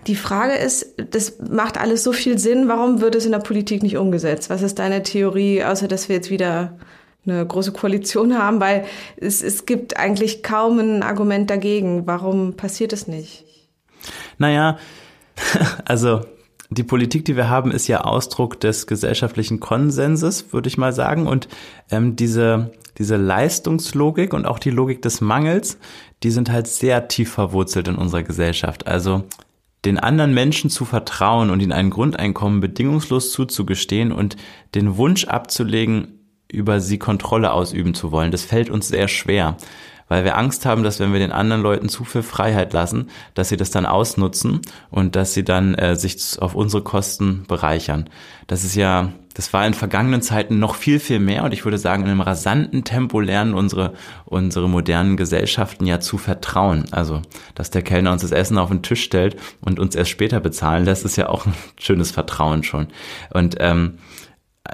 Die 0.07 0.17
Frage 0.17 0.55
ist, 0.55 0.95
das 1.11 1.39
macht 1.41 1.79
alles 1.79 2.03
so 2.03 2.13
viel 2.13 2.39
Sinn, 2.39 2.69
warum 2.69 3.03
wird 3.03 3.15
es 3.15 3.27
in 3.27 3.33
der 3.33 3.39
Politik 3.41 3.83
nicht 3.83 3.99
umgesetzt? 3.99 4.49
Was 4.49 4.63
ist 4.63 4.79
deine 4.79 5.03
Theorie, 5.03 5.63
außer 5.63 5.89
dass 5.89 6.09
wir 6.09 6.17
jetzt 6.17 6.31
wieder 6.31 6.79
eine 7.27 7.47
große 7.47 7.73
Koalition 7.73 8.39
haben, 8.39 8.61
weil 8.61 8.85
es, 9.17 9.43
es 9.43 9.67
gibt 9.67 9.97
eigentlich 9.97 10.43
kaum 10.43 10.79
ein 10.79 11.03
Argument 11.03 11.51
dagegen. 11.51 12.07
Warum 12.07 12.55
passiert 12.55 12.93
es 12.93 13.07
nicht? 13.09 13.45
Naja, 14.39 14.79
also 15.85 16.21
die 16.71 16.85
Politik, 16.85 17.25
die 17.25 17.37
wir 17.37 17.49
haben, 17.49 17.73
ist 17.73 17.89
ja 17.89 18.03
Ausdruck 18.03 18.61
des 18.61 18.87
gesellschaftlichen 18.87 19.59
Konsenses, 19.59 20.53
würde 20.53 20.69
ich 20.69 20.79
mal 20.79 20.93
sagen. 20.93 21.27
Und 21.27 21.49
ähm, 21.91 22.15
diese, 22.15 22.71
diese 22.97 23.17
Leistungslogik 23.17 24.33
und 24.33 24.47
auch 24.47 24.61
die 24.61 24.71
Logik 24.71 25.03
des 25.03 25.21
Mangels, 25.21 25.79
die 26.23 26.31
sind 26.31 26.51
halt 26.51 26.69
sehr 26.69 27.09
tief 27.09 27.33
verwurzelt 27.33 27.89
in 27.89 27.97
unserer 27.97 28.23
Gesellschaft. 28.23 28.87
Also 28.87 29.25
den 29.85 29.99
anderen 29.99 30.33
Menschen 30.33 30.71
zu 30.71 30.85
vertrauen 30.85 31.51
und 31.51 31.61
ihnen 31.61 31.73
ein 31.73 31.91
Grundeinkommen 31.91 32.61
bedingungslos 32.61 33.33
zuzugestehen 33.33 34.13
und 34.13 34.37
den 34.75 34.97
Wunsch 34.97 35.25
abzulegen, 35.25 36.20
über 36.53 36.81
sie 36.81 36.99
Kontrolle 36.99 37.53
ausüben 37.53 37.95
zu 37.95 38.13
wollen. 38.13 38.31
Das 38.31 38.45
fällt 38.45 38.71
uns 38.71 38.89
sehr 38.89 39.09
schwer, 39.09 39.57
weil 40.09 40.25
wir 40.25 40.37
Angst 40.37 40.67
haben, 40.67 40.83
dass 40.83 41.01
wenn 41.01 41.13
wir 41.13 41.21
den 41.21 41.33
anderen 41.33 41.63
Leuten 41.63 41.89
zu 41.89 42.05
viel 42.05 42.23
Freiheit 42.23 42.73
lassen, 42.73 43.11
dass 43.35 43.49
sie 43.49 43.57
das 43.57 43.71
dann 43.71 43.87
ausnutzen 43.87 44.61
und 44.91 45.17
dass 45.17 45.35
sie 45.35 45.45
dann 45.45 45.75
äh, 45.75 45.97
sich 45.97 46.41
auf 46.41 46.55
unsere 46.55 46.83
Kosten 46.83 47.45
bereichern. 47.47 48.11
Das 48.47 48.65
ist 48.65 48.75
ja 48.75 49.13
das 49.35 49.53
war 49.53 49.67
in 49.67 49.75
vergangenen 49.75 50.23
Zeiten 50.23 50.59
noch 50.59 50.75
viel, 50.75 50.99
viel 50.99 51.21
mehr 51.21 51.45
und 51.45 51.53
ich 51.53 51.65
würde 51.65 51.79
sagen, 51.79 52.03
in 52.03 52.11
einem 52.11 52.21
rasanten 52.21 52.85
Tempo 52.85 53.21
lernen 53.21 53.55
unsere, 53.55 53.95
unsere 54.25 54.69
modernen 54.69 55.17
Gesellschaften 55.17 55.87
ja 55.87 56.01
zu 56.01 56.19
vertrauen. 56.19 56.85
Also, 56.91 57.23
dass 57.55 57.71
der 57.71 57.83
Kellner 57.83 58.13
uns 58.13 58.23
das 58.23 58.33
Essen 58.33 58.59
auf 58.59 58.71
den 58.71 58.83
Tisch 58.83 59.03
stellt 59.03 59.37
und 59.61 59.79
uns 59.79 59.95
erst 59.95 60.11
später 60.11 60.41
bezahlen 60.41 60.85
lässt, 60.85 61.05
ist 61.05 61.17
ja 61.17 61.29
auch 61.29 61.47
ein 61.47 61.55
schönes 61.79 62.11
Vertrauen 62.11 62.65
schon. 62.65 62.89
Und 63.33 63.57
ähm, 63.61 63.99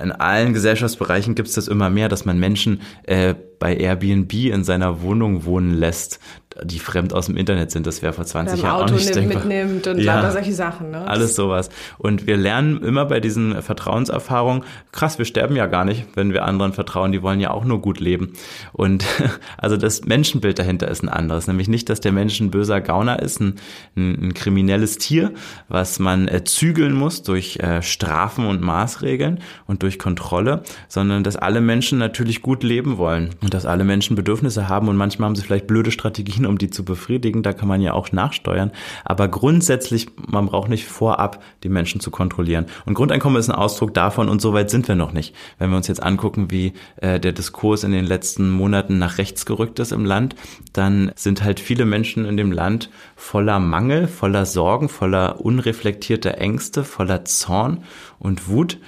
in 0.03 0.13
allen 0.13 0.53
Gesellschaftsbereichen 0.53 1.35
gibt 1.35 1.49
es 1.49 1.55
das 1.55 1.69
immer 1.69 1.91
mehr, 1.91 2.09
dass 2.09 2.25
man 2.25 2.39
Menschen 2.39 2.83
äh, 3.05 3.35
bei 3.59 3.77
Airbnb 3.77 4.33
in 4.33 4.65
seiner 4.65 5.03
Wohnung 5.03 5.45
wohnen 5.45 5.75
lässt, 5.75 6.21
die 6.63 6.79
fremd 6.79 7.13
aus 7.13 7.27
dem 7.27 7.37
Internet 7.37 7.71
sind. 7.71 7.87
Das 7.87 8.03
wäre 8.03 8.13
vor 8.13 8.25
20 8.25 8.63
Jahren 8.63 8.85
auch 8.85 8.91
nicht 8.91 9.15
denkbar. 9.15 9.45
mitnimmt 9.45 9.87
und 9.87 9.99
ja, 9.99 10.31
solche 10.31 10.53
Sachen. 10.53 10.91
Ne? 10.91 11.07
Alles 11.07 11.37
sowas. 11.37 11.69
Und 11.99 12.27
wir 12.27 12.37
lernen 12.37 12.83
immer 12.83 13.05
bei 13.05 13.21
diesen 13.21 13.61
Vertrauenserfahrungen, 13.63 14.65
krass, 14.93 15.19
wir 15.19 15.27
sterben 15.27 15.57
ja 15.57 15.67
gar 15.67 15.85
nicht, 15.85 16.07
wenn 16.15 16.33
wir 16.33 16.45
anderen 16.45 16.73
vertrauen. 16.73 17.13
Die 17.13 17.23
wollen 17.23 17.41
ja 17.41 17.51
auch 17.51 17.65
nur 17.65 17.81
gut 17.81 18.01
leben. 18.01 18.33
Und 18.73 19.05
also 19.59 19.77
das 19.77 20.05
Menschenbild 20.05 20.59
dahinter 20.59 20.89
ist 20.89 21.03
ein 21.03 21.09
anderes. 21.09 21.47
Nämlich 21.47 21.69
nicht, 21.69 21.91
dass 21.91 22.01
der 22.01 22.13
Mensch 22.13 22.41
ein 22.41 22.51
böser 22.51 22.81
Gauner 22.81 23.21
ist, 23.21 23.41
ein, 23.41 23.57
ein, 23.97 24.29
ein 24.29 24.35
kriminelles 24.35 24.97
Tier, 24.99 25.33
was 25.69 25.99
man 25.99 26.27
äh, 26.29 26.45
zügeln 26.45 26.95
muss 26.95 27.23
durch 27.23 27.59
äh, 27.59 27.83
Strafen 27.83 28.47
und 28.47 28.63
Maßregeln 28.63 29.41
und 29.67 29.83
durch 29.83 29.99
Kontrolle, 29.99 30.63
sondern 30.89 31.23
dass 31.23 31.37
alle 31.37 31.61
Menschen 31.61 31.99
natürlich 31.99 32.41
gut 32.41 32.63
leben 32.63 32.97
wollen 32.97 33.31
und 33.47 33.55
dass 33.55 33.65
alle 33.65 33.85
Menschen 33.85 34.17
Bedürfnisse 34.17 34.69
haben 34.69 34.89
und 34.89 34.97
manchmal 34.97 35.29
haben 35.29 35.37
sie 35.37 35.43
vielleicht 35.43 35.69
blöde 35.69 35.93
Strategien, 35.93 36.47
um 36.47 36.59
die 36.59 36.69
zu 36.69 36.85
befriedigen. 36.85 37.45
Da 37.45 37.53
kann 37.53 37.69
man 37.69 37.81
ja 37.81 37.93
auch 37.93 38.11
nachsteuern. 38.11 38.73
Aber 39.05 39.29
grundsätzlich, 39.29 40.09
man 40.17 40.47
braucht 40.47 40.69
nicht 40.69 40.87
vorab 40.87 41.41
die 41.63 41.69
Menschen 41.69 42.01
zu 42.01 42.11
kontrollieren. 42.11 42.67
Und 42.87 42.95
Grundeinkommen 42.95 43.39
ist 43.39 43.49
ein 43.49 43.55
Ausdruck 43.55 43.95
davon 43.95 44.29
und 44.29 44.43
so 44.43 44.53
weit 44.53 44.69
sind 44.69 44.89
wir 44.89 44.97
noch 44.97 45.13
nicht. 45.13 45.33
Wenn 45.61 45.71
wir 45.71 45.77
uns 45.77 45.87
jetzt 45.87 46.03
angucken, 46.03 46.51
wie 46.51 46.73
äh, 46.97 47.21
der 47.21 47.31
Diskurs 47.31 47.85
in 47.85 47.93
den 47.93 48.05
letzten 48.05 48.51
Monaten 48.51 48.99
nach 48.99 49.19
rechts 49.19 49.47
gerückt 49.47 49.79
ist 49.79 49.93
im 49.93 50.05
Land, 50.05 50.35
dann 50.73 51.13
sind 51.15 51.45
halt 51.45 51.61
viele 51.61 51.85
Menschen 51.85 52.25
in 52.25 52.37
dem 52.37 52.51
Land 52.51 52.91
voller 53.15 53.61
Mangel, 53.61 54.09
voller 54.09 54.45
Sorgen, 54.45 54.89
voller 54.89 55.41
unreflektierter 55.41 56.39
Ängste, 56.39 56.83
voller 56.83 57.25
Zorn 57.25 57.85
und 58.19 58.49
Wut. 58.49 58.79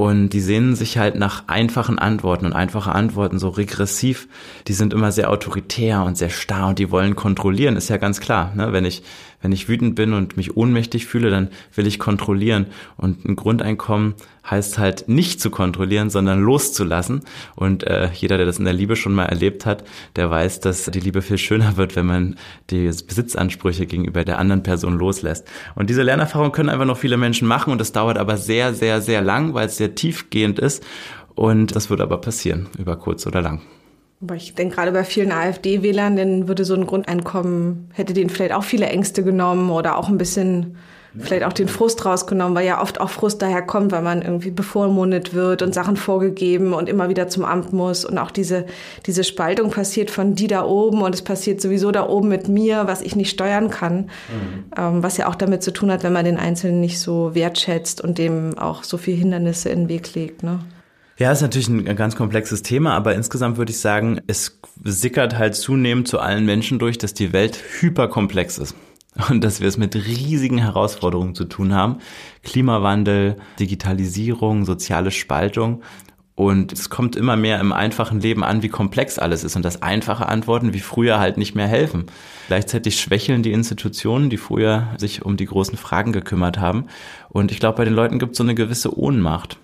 Und 0.00 0.30
die 0.30 0.40
sehnen 0.40 0.76
sich 0.76 0.96
halt 0.96 1.16
nach 1.16 1.44
einfachen 1.46 1.98
Antworten 1.98 2.46
und 2.46 2.54
einfache 2.54 2.92
Antworten 2.92 3.38
so 3.38 3.50
regressiv, 3.50 4.28
die 4.66 4.72
sind 4.72 4.94
immer 4.94 5.12
sehr 5.12 5.28
autoritär 5.28 6.04
und 6.04 6.16
sehr 6.16 6.30
starr 6.30 6.68
und 6.68 6.78
die 6.78 6.90
wollen 6.90 7.16
kontrollieren, 7.16 7.76
ist 7.76 7.90
ja 7.90 7.98
ganz 7.98 8.18
klar. 8.18 8.50
Ne? 8.54 8.72
Wenn 8.72 8.86
ich 8.86 9.02
wenn 9.42 9.52
ich 9.52 9.68
wütend 9.68 9.94
bin 9.94 10.12
und 10.12 10.36
mich 10.36 10.56
ohnmächtig 10.56 11.06
fühle, 11.06 11.30
dann 11.30 11.48
will 11.74 11.86
ich 11.86 11.98
kontrollieren. 11.98 12.66
Und 12.96 13.24
ein 13.24 13.36
Grundeinkommen 13.36 14.14
heißt 14.48 14.78
halt 14.78 15.08
nicht 15.08 15.40
zu 15.40 15.50
kontrollieren, 15.50 16.10
sondern 16.10 16.40
loszulassen. 16.40 17.22
Und 17.56 17.84
äh, 17.84 18.10
jeder, 18.14 18.36
der 18.36 18.46
das 18.46 18.58
in 18.58 18.64
der 18.64 18.74
Liebe 18.74 18.96
schon 18.96 19.14
mal 19.14 19.26
erlebt 19.26 19.66
hat, 19.66 19.84
der 20.16 20.30
weiß, 20.30 20.60
dass 20.60 20.84
die 20.84 21.00
Liebe 21.00 21.22
viel 21.22 21.38
schöner 21.38 21.76
wird, 21.76 21.96
wenn 21.96 22.06
man 22.06 22.36
die 22.70 22.86
Besitzansprüche 22.86 23.86
gegenüber 23.86 24.24
der 24.24 24.38
anderen 24.38 24.62
Person 24.62 24.98
loslässt. 24.98 25.46
Und 25.74 25.90
diese 25.90 26.02
Lernerfahrung 26.02 26.52
können 26.52 26.68
einfach 26.68 26.86
noch 26.86 26.98
viele 26.98 27.16
Menschen 27.16 27.48
machen 27.48 27.72
und 27.72 27.78
das 27.78 27.92
dauert 27.92 28.18
aber 28.18 28.36
sehr, 28.36 28.74
sehr, 28.74 29.00
sehr 29.00 29.22
lang, 29.22 29.54
weil 29.54 29.66
es 29.66 29.76
sehr 29.76 29.94
tiefgehend 29.94 30.58
ist. 30.58 30.84
Und 31.34 31.74
das 31.74 31.88
wird 31.88 32.00
aber 32.00 32.20
passieren, 32.20 32.68
über 32.78 32.96
kurz 32.96 33.26
oder 33.26 33.40
lang. 33.40 33.62
Aber 34.22 34.34
ich 34.34 34.54
denke 34.54 34.74
gerade 34.74 34.92
bei 34.92 35.04
vielen 35.04 35.32
AfD-Wählern, 35.32 36.16
dann 36.16 36.48
würde 36.48 36.64
so 36.64 36.74
ein 36.74 36.86
Grundeinkommen, 36.86 37.88
hätte 37.94 38.12
denen 38.12 38.28
vielleicht 38.28 38.52
auch 38.52 38.64
viele 38.64 38.86
Ängste 38.86 39.22
genommen 39.22 39.70
oder 39.70 39.96
auch 39.96 40.08
ein 40.08 40.18
bisschen 40.18 40.76
vielleicht 41.18 41.44
auch 41.44 41.52
den 41.52 41.68
Frust 41.68 42.04
rausgenommen, 42.04 42.54
weil 42.54 42.66
ja 42.66 42.80
oft 42.80 43.00
auch 43.00 43.10
Frust 43.10 43.42
daher 43.42 43.62
kommt, 43.62 43.92
weil 43.92 44.02
man 44.02 44.22
irgendwie 44.22 44.50
bevormundet 44.50 45.34
wird 45.34 45.62
und 45.62 45.74
Sachen 45.74 45.96
vorgegeben 45.96 46.72
und 46.72 46.88
immer 46.88 47.08
wieder 47.08 47.28
zum 47.28 47.44
Amt 47.44 47.72
muss 47.72 48.04
und 48.04 48.18
auch 48.18 48.30
diese, 48.30 48.66
diese 49.06 49.24
Spaltung 49.24 49.70
passiert 49.70 50.10
von 50.10 50.34
die 50.34 50.46
da 50.46 50.64
oben 50.64 51.02
und 51.02 51.14
es 51.14 51.22
passiert 51.22 51.60
sowieso 51.60 51.90
da 51.90 52.08
oben 52.08 52.28
mit 52.28 52.48
mir, 52.48 52.86
was 52.86 53.02
ich 53.02 53.16
nicht 53.16 53.30
steuern 53.30 53.70
kann, 53.70 54.02
mhm. 54.02 54.64
ähm, 54.76 55.02
was 55.02 55.16
ja 55.16 55.28
auch 55.28 55.34
damit 55.34 55.62
zu 55.62 55.72
tun 55.72 55.90
hat, 55.90 56.04
wenn 56.04 56.12
man 56.12 56.24
den 56.24 56.38
Einzelnen 56.38 56.80
nicht 56.80 57.00
so 57.00 57.34
wertschätzt 57.34 58.00
und 58.00 58.18
dem 58.18 58.56
auch 58.56 58.84
so 58.84 58.96
viel 58.96 59.16
Hindernisse 59.16 59.68
in 59.70 59.80
den 59.80 59.88
Weg 59.88 60.14
legt. 60.14 60.42
Ne? 60.42 60.60
Ja, 61.20 61.30
ist 61.30 61.42
natürlich 61.42 61.68
ein 61.68 61.96
ganz 61.96 62.16
komplexes 62.16 62.62
Thema, 62.62 62.94
aber 62.94 63.14
insgesamt 63.14 63.58
würde 63.58 63.72
ich 63.72 63.78
sagen, 63.78 64.22
es 64.26 64.58
sickert 64.82 65.36
halt 65.36 65.54
zunehmend 65.54 66.08
zu 66.08 66.18
allen 66.18 66.46
Menschen 66.46 66.78
durch, 66.78 66.96
dass 66.96 67.12
die 67.12 67.34
Welt 67.34 67.62
hyperkomplex 67.78 68.56
ist 68.56 68.74
und 69.28 69.44
dass 69.44 69.60
wir 69.60 69.68
es 69.68 69.76
mit 69.76 69.94
riesigen 69.94 70.56
Herausforderungen 70.56 71.34
zu 71.34 71.44
tun 71.44 71.74
haben. 71.74 71.98
Klimawandel, 72.42 73.36
Digitalisierung, 73.58 74.64
soziale 74.64 75.10
Spaltung. 75.10 75.82
Und 76.36 76.72
es 76.72 76.88
kommt 76.88 77.16
immer 77.16 77.36
mehr 77.36 77.60
im 77.60 77.74
einfachen 77.74 78.20
Leben 78.20 78.42
an, 78.42 78.62
wie 78.62 78.70
komplex 78.70 79.18
alles 79.18 79.44
ist 79.44 79.56
und 79.56 79.62
dass 79.62 79.82
einfache 79.82 80.26
Antworten 80.26 80.72
wie 80.72 80.80
früher 80.80 81.20
halt 81.20 81.36
nicht 81.36 81.54
mehr 81.54 81.68
helfen. 81.68 82.06
Gleichzeitig 82.46 82.98
schwächeln 82.98 83.42
die 83.42 83.52
Institutionen, 83.52 84.30
die 84.30 84.38
früher 84.38 84.86
sich 84.96 85.22
um 85.22 85.36
die 85.36 85.44
großen 85.44 85.76
Fragen 85.76 86.12
gekümmert 86.12 86.58
haben. 86.58 86.86
Und 87.28 87.52
ich 87.52 87.60
glaube, 87.60 87.76
bei 87.76 87.84
den 87.84 87.92
Leuten 87.92 88.18
gibt 88.18 88.32
es 88.32 88.38
so 88.38 88.42
eine 88.42 88.54
gewisse 88.54 88.98
Ohnmacht. 88.98 89.58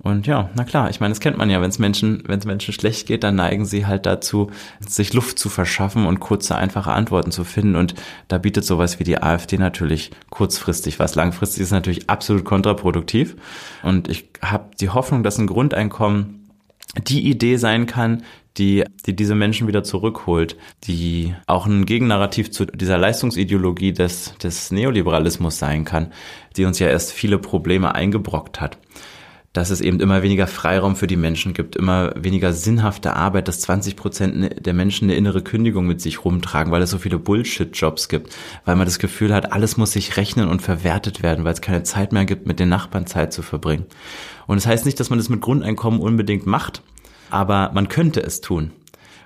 Und 0.00 0.28
ja, 0.28 0.48
na 0.54 0.62
klar, 0.62 0.90
ich 0.90 1.00
meine, 1.00 1.10
das 1.10 1.20
kennt 1.20 1.38
man 1.38 1.50
ja, 1.50 1.60
wenn 1.60 1.70
es 1.70 1.80
Menschen, 1.80 2.22
wenn 2.26 2.38
es 2.38 2.44
Menschen 2.44 2.72
schlecht 2.72 3.08
geht, 3.08 3.24
dann 3.24 3.34
neigen 3.34 3.66
sie 3.66 3.86
halt 3.86 4.06
dazu, 4.06 4.50
sich 4.78 5.12
Luft 5.12 5.40
zu 5.40 5.48
verschaffen 5.48 6.06
und 6.06 6.20
kurze, 6.20 6.54
einfache 6.54 6.92
Antworten 6.92 7.32
zu 7.32 7.42
finden. 7.42 7.74
Und 7.74 7.94
da 8.28 8.38
bietet 8.38 8.64
sowas 8.64 9.00
wie 9.00 9.04
die 9.04 9.20
AfD 9.20 9.58
natürlich 9.58 10.12
kurzfristig 10.30 11.00
was. 11.00 11.16
Langfristig 11.16 11.62
ist 11.62 11.72
natürlich 11.72 12.08
absolut 12.08 12.44
kontraproduktiv. 12.44 13.34
Und 13.82 14.08
ich 14.08 14.28
habe 14.40 14.70
die 14.80 14.90
Hoffnung, 14.90 15.24
dass 15.24 15.38
ein 15.38 15.48
Grundeinkommen 15.48 16.48
die 17.08 17.28
Idee 17.28 17.56
sein 17.56 17.86
kann, 17.86 18.22
die, 18.56 18.84
die 19.04 19.16
diese 19.16 19.34
Menschen 19.34 19.66
wieder 19.66 19.82
zurückholt, 19.82 20.56
die 20.84 21.34
auch 21.46 21.66
ein 21.66 21.86
Gegennarrativ 21.86 22.52
zu 22.52 22.66
dieser 22.66 22.98
Leistungsideologie 22.98 23.92
des, 23.92 24.34
des 24.38 24.70
Neoliberalismus 24.70 25.58
sein 25.58 25.84
kann, 25.84 26.12
die 26.56 26.64
uns 26.64 26.78
ja 26.78 26.88
erst 26.88 27.12
viele 27.12 27.38
Probleme 27.38 27.94
eingebrockt 27.94 28.60
hat 28.60 28.78
dass 29.58 29.70
es 29.70 29.80
eben 29.80 29.98
immer 29.98 30.22
weniger 30.22 30.46
Freiraum 30.46 30.94
für 30.94 31.08
die 31.08 31.16
Menschen 31.16 31.52
gibt, 31.52 31.74
immer 31.74 32.12
weniger 32.14 32.52
sinnhafte 32.52 33.14
Arbeit, 33.14 33.48
dass 33.48 33.60
20 33.60 33.96
Prozent 33.96 34.64
der 34.64 34.72
Menschen 34.72 35.06
eine 35.06 35.16
innere 35.16 35.42
Kündigung 35.42 35.86
mit 35.86 36.00
sich 36.00 36.24
rumtragen, 36.24 36.72
weil 36.72 36.80
es 36.80 36.90
so 36.90 36.98
viele 36.98 37.18
Bullshit-Jobs 37.18 38.08
gibt, 38.08 38.36
weil 38.64 38.76
man 38.76 38.86
das 38.86 39.00
Gefühl 39.00 39.34
hat, 39.34 39.52
alles 39.52 39.76
muss 39.76 39.92
sich 39.92 40.16
rechnen 40.16 40.48
und 40.48 40.62
verwertet 40.62 41.24
werden, 41.24 41.44
weil 41.44 41.54
es 41.54 41.60
keine 41.60 41.82
Zeit 41.82 42.12
mehr 42.12 42.24
gibt, 42.24 42.46
mit 42.46 42.60
den 42.60 42.68
Nachbarn 42.68 43.06
Zeit 43.08 43.32
zu 43.32 43.42
verbringen. 43.42 43.86
Und 44.46 44.56
das 44.56 44.66
heißt 44.66 44.86
nicht, 44.86 45.00
dass 45.00 45.10
man 45.10 45.18
das 45.18 45.28
mit 45.28 45.40
Grundeinkommen 45.40 46.00
unbedingt 46.00 46.46
macht, 46.46 46.82
aber 47.30 47.72
man 47.74 47.88
könnte 47.88 48.22
es 48.22 48.40
tun. 48.40 48.70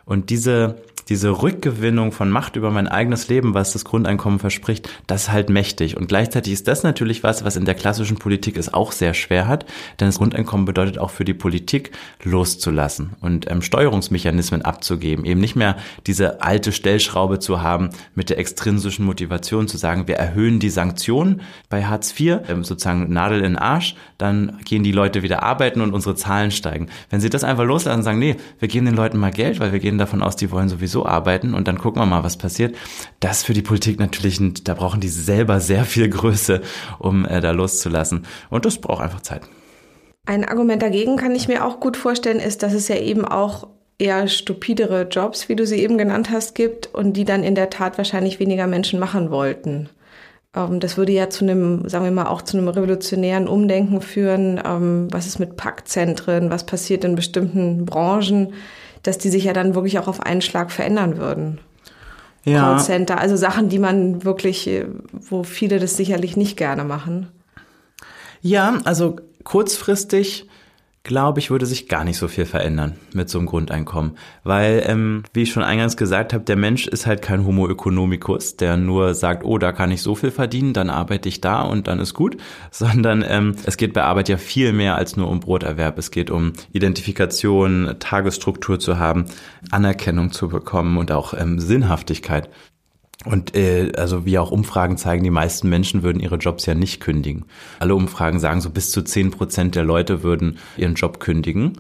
Und 0.07 0.31
diese 0.31 0.77
diese 1.13 1.43
Rückgewinnung 1.43 2.11
von 2.11 2.31
Macht 2.31 2.57
über 2.57 2.71
mein 2.71 2.89
eigenes 2.89 3.29
Leben, 3.29 3.53
was 3.53 3.75
das 3.75 3.85
Grundeinkommen 3.85 4.39
verspricht, 4.39 4.89
das 5.07 5.25
ist 5.25 5.31
halt 5.31 5.51
mächtig. 5.51 5.99
Und 5.99 6.09
gleichzeitig 6.09 6.55
ist 6.55 6.69
das 6.69 6.85
natürlich 6.85 7.23
was, 7.23 7.45
was 7.45 7.57
in 7.57 7.67
der 7.67 7.75
klassischen 7.75 8.17
Politik 8.17 8.57
es 8.57 8.73
auch 8.73 8.93
sehr 8.93 9.13
schwer 9.13 9.47
hat, 9.47 9.67
denn 10.01 10.09
das 10.09 10.17
Grundeinkommen 10.17 10.65
bedeutet 10.65 10.97
auch 10.97 11.11
für 11.11 11.27
die 11.27 11.35
Politik 11.35 11.91
loszulassen 12.23 13.11
und 13.21 13.51
ähm, 13.51 13.61
Steuerungsmechanismen 13.61 14.63
abzugeben, 14.63 15.27
eben 15.27 15.39
nicht 15.39 15.55
mehr 15.55 15.77
diese 16.07 16.41
alte 16.41 16.73
Stellschraube 16.73 17.41
zu 17.41 17.61
haben 17.61 17.91
mit 18.15 18.31
der 18.31 18.39
extrinsischen 18.39 19.05
Motivation 19.05 19.69
zu 19.69 19.77
sagen, 19.77 20.09
wir 20.09 20.17
erhöhen 20.17 20.61
die 20.61 20.71
Sanktionen 20.71 21.43
bei 21.69 21.85
Hartz 21.85 22.19
IV, 22.19 22.39
ähm, 22.49 22.65
sozusagen 22.65 23.13
Nadel 23.13 23.41
in 23.41 23.53
den 23.53 23.59
Arsch, 23.59 23.97
dann 24.17 24.61
gehen 24.65 24.83
die 24.83 24.93
Leute 24.93 25.23
wieder 25.23 25.43
arbeiten 25.43 25.83
und 25.83 25.93
unsere 25.93 26.15
Zahlen 26.15 26.53
steigen. 26.53 26.87
Wenn 27.11 27.21
sie 27.21 27.29
das 27.29 27.45
einfach 27.45 27.65
loslassen 27.65 27.99
und 27.99 28.05
sagen, 28.05 28.19
nee, 28.19 28.37
wir 28.61 28.69
geben 28.69 28.87
den 28.87 28.97
Leuten 28.97 29.19
mal 29.19 29.31
Geld, 29.31 29.61
weil 29.61 29.73
wir 29.73 29.79
gehen 29.79 29.99
davon 29.99 30.23
aus, 30.23 30.37
die 30.37 30.51
wollen 30.51 30.71
sowieso 30.71 31.02
arbeiten 31.07 31.55
und 31.55 31.69
dann 31.69 31.79
gucken 31.79 32.01
wir 32.03 32.07
mal, 32.07 32.25
was 32.25 32.37
passiert. 32.37 32.77
Das 33.21 33.43
für 33.43 33.53
die 33.53 33.63
Politik 33.63 33.99
natürlich, 33.99 34.41
da 34.65 34.75
brauchen 34.75 35.01
die 35.01 35.09
selber 35.09 35.61
sehr 35.61 35.85
viel 35.85 36.09
Größe, 36.09 36.63
um 36.99 37.25
äh, 37.25 37.41
da 37.41 37.51
loszulassen. 37.51 38.27
Und 38.51 38.65
das 38.65 38.79
braucht 38.79 39.03
einfach 39.03 39.23
Zeit. 39.23 39.43
Ein 40.27 40.45
Argument 40.45 40.83
dagegen 40.83 41.17
kann 41.17 41.35
ich 41.35 41.49
mir 41.49 41.65
auch 41.65 41.81
gut 41.81 41.97
vorstellen, 41.97 42.39
ist, 42.39 42.63
dass 42.63 42.73
es 42.73 42.89
ja 42.89 42.97
eben 42.97 43.25
auch 43.25 43.67
eher 43.99 44.29
stupidere 44.29 45.09
Jobs, 45.09 45.49
wie 45.49 45.57
du 45.57 45.67
sie 45.67 45.81
eben 45.81 45.99
genannt 45.99 46.31
hast, 46.31 46.55
gibt 46.55 46.93
und 46.95 47.15
die 47.15 47.25
dann 47.25 47.45
in 47.45 47.55
der 47.55 47.71
Tat 47.71 47.99
wahrscheinlich 47.99 48.41
weniger 48.41 48.67
Menschen 48.67 48.99
machen 48.99 49.31
wollten. 49.31 49.89
Ähm, 50.55 50.81
das 50.81 50.97
würde 50.97 51.13
ja 51.13 51.31
zu 51.31 51.45
einem, 51.45 51.89
sagen 51.89 52.05
wir 52.05 52.13
mal, 52.13 52.27
auch 52.27 52.43
zu 52.43 52.57
einem 52.57 52.69
revolutionären 52.69 53.49
Umdenken 53.49 54.01
führen. 54.01 54.61
Ähm, 54.65 55.09
was 55.11 55.27
ist 55.27 55.39
mit 55.39 55.57
Packzentren? 55.57 56.51
Was 56.51 56.67
passiert 56.67 57.05
in 57.05 57.15
bestimmten 57.15 57.85
Branchen? 57.85 58.55
Dass 59.03 59.19
die 59.19 59.31
sich 59.31 59.45
ja 59.45 59.53
dann 59.53 59.75
wirklich 59.75 59.99
auch 59.99 60.09
auf 60.09 60.21
einen 60.21 60.43
Schlag 60.43 60.71
verändern 60.71 61.17
würden. 61.17 61.61
Ja. 62.45 62.61
Callcenter, 62.61 63.19
also 63.19 63.37
Sachen, 63.37 63.69
die 63.69 63.79
man 63.79 64.25
wirklich, 64.25 64.67
äh, 64.67 64.87
wo 65.13 65.45
viele 65.45 65.79
das 65.79 65.97
sicherlich 65.97 66.37
nicht 66.37 66.57
gerne 66.57 66.85
machen. 66.85 67.29
Ja, 68.41 68.79
also 68.85 69.17
kurzfristig 69.45 70.49
glaube 71.05 71.41
ich, 71.41 71.51
würde 71.51 71.67
sich 71.67 71.89
gar 71.89 72.05
nicht 72.05 72.17
so 72.17 72.29
viel 72.29 72.47
verändern 72.47 72.95
mit 73.13 73.29
so 73.29 73.39
einem 73.39 73.49
Grundeinkommen. 73.49 74.17
Weil, 74.45 74.85
ähm, 74.87 75.25
wie 75.33 75.43
ich 75.43 75.51
schon 75.51 75.65
eingangs 75.65 75.97
gesagt 75.97 76.33
habe, 76.33 76.45
der 76.45 76.57
Mensch 76.57 76.87
ist 76.87 77.07
halt 77.07 77.23
kein 77.23 77.45
Homo 77.45 77.69
economicus, 77.69 78.57
der 78.57 78.77
nur 78.77 79.15
sagt, 79.15 79.45
oh, 79.45 79.59
da 79.59 79.73
kann 79.73 79.91
ich 79.91 80.01
so 80.01 80.15
viel 80.15 80.31
verdienen, 80.31 80.73
dann 80.73 80.91
arbeite 80.91 81.29
ich 81.29 81.41
da 81.41 81.63
und 81.63 81.89
dann 81.89 81.99
ist 81.99 82.15
gut. 82.15 82.37
Sondern 82.71 83.25
ähm, 83.27 83.57
es 83.65 83.77
geht 83.77 83.95
bei 83.95 84.05
Arbeit 84.05 84.29
ja 84.29 84.37
viel 84.37 84.73
mehr 84.73 84.97
als 84.97 85.17
nur 85.17 85.29
um 85.29 85.41
Broterwerb. 85.41 85.99
Es 85.99 86.11
geht 86.13 86.31
um 86.31 86.53
Identifikation, 86.73 87.97
Tagesstruktur 87.99 88.79
zu 88.79 88.99
haben, 88.99 89.27
Anerkennung 89.71 90.31
zu 90.31 90.49
bekommen 90.49 90.99
und 90.99 91.11
auch 91.11 91.35
ähm, 91.35 91.59
Sinnhaftigkeit. 91.59 92.49
Und 93.25 93.55
äh, 93.55 93.93
also 93.97 94.25
wie 94.25 94.39
auch 94.39 94.51
Umfragen 94.51 94.97
zeigen, 94.97 95.23
die 95.23 95.31
meisten 95.31 95.69
Menschen 95.69 96.03
würden 96.03 96.21
ihre 96.21 96.37
Jobs 96.37 96.67
ja 96.67 96.75
nicht 96.75 97.01
kündigen. 97.01 97.45
Alle 97.79 97.95
Umfragen 97.95 98.41
sagen, 98.41 98.61
so 98.61 98.71
bis 98.71 98.91
zu 98.91 99.03
zehn 99.03 99.31
Prozent 99.31 99.75
der 99.75 99.85
Leute 99.85 100.23
würden 100.23 100.59
ihren 100.77 100.95
Job 100.95 101.21
kündigen 101.21 101.79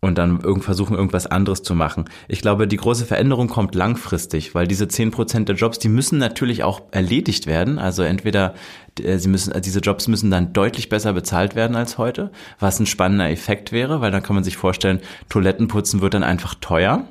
und 0.00 0.18
dann 0.18 0.40
versuchen, 0.60 0.96
irgendwas 0.96 1.26
anderes 1.26 1.62
zu 1.62 1.74
machen. 1.74 2.04
Ich 2.28 2.40
glaube, 2.40 2.68
die 2.68 2.76
große 2.76 3.06
Veränderung 3.06 3.48
kommt 3.48 3.74
langfristig, 3.74 4.54
weil 4.54 4.66
diese 4.66 4.88
zehn 4.88 5.10
Prozent 5.10 5.48
der 5.48 5.56
Jobs, 5.56 5.78
die 5.78 5.88
müssen 5.88 6.18
natürlich 6.18 6.62
auch 6.62 6.82
erledigt 6.90 7.46
werden. 7.46 7.78
Also 7.78 8.02
entweder 8.02 8.54
äh, 9.00 9.18
sie 9.18 9.28
müssen, 9.28 9.60
diese 9.62 9.80
Jobs 9.80 10.08
müssen 10.08 10.30
dann 10.30 10.52
deutlich 10.52 10.88
besser 10.88 11.12
bezahlt 11.12 11.54
werden 11.54 11.76
als 11.76 11.98
heute, 11.98 12.30
was 12.58 12.78
ein 12.78 12.86
spannender 12.86 13.30
Effekt 13.30 13.72
wäre, 13.72 14.00
weil 14.00 14.10
dann 14.10 14.22
kann 14.22 14.36
man 14.36 14.44
sich 14.44 14.56
vorstellen, 14.56 15.00
Toilettenputzen 15.28 16.00
wird 16.02 16.14
dann 16.14 16.24
einfach 16.24 16.54
teuer 16.54 17.06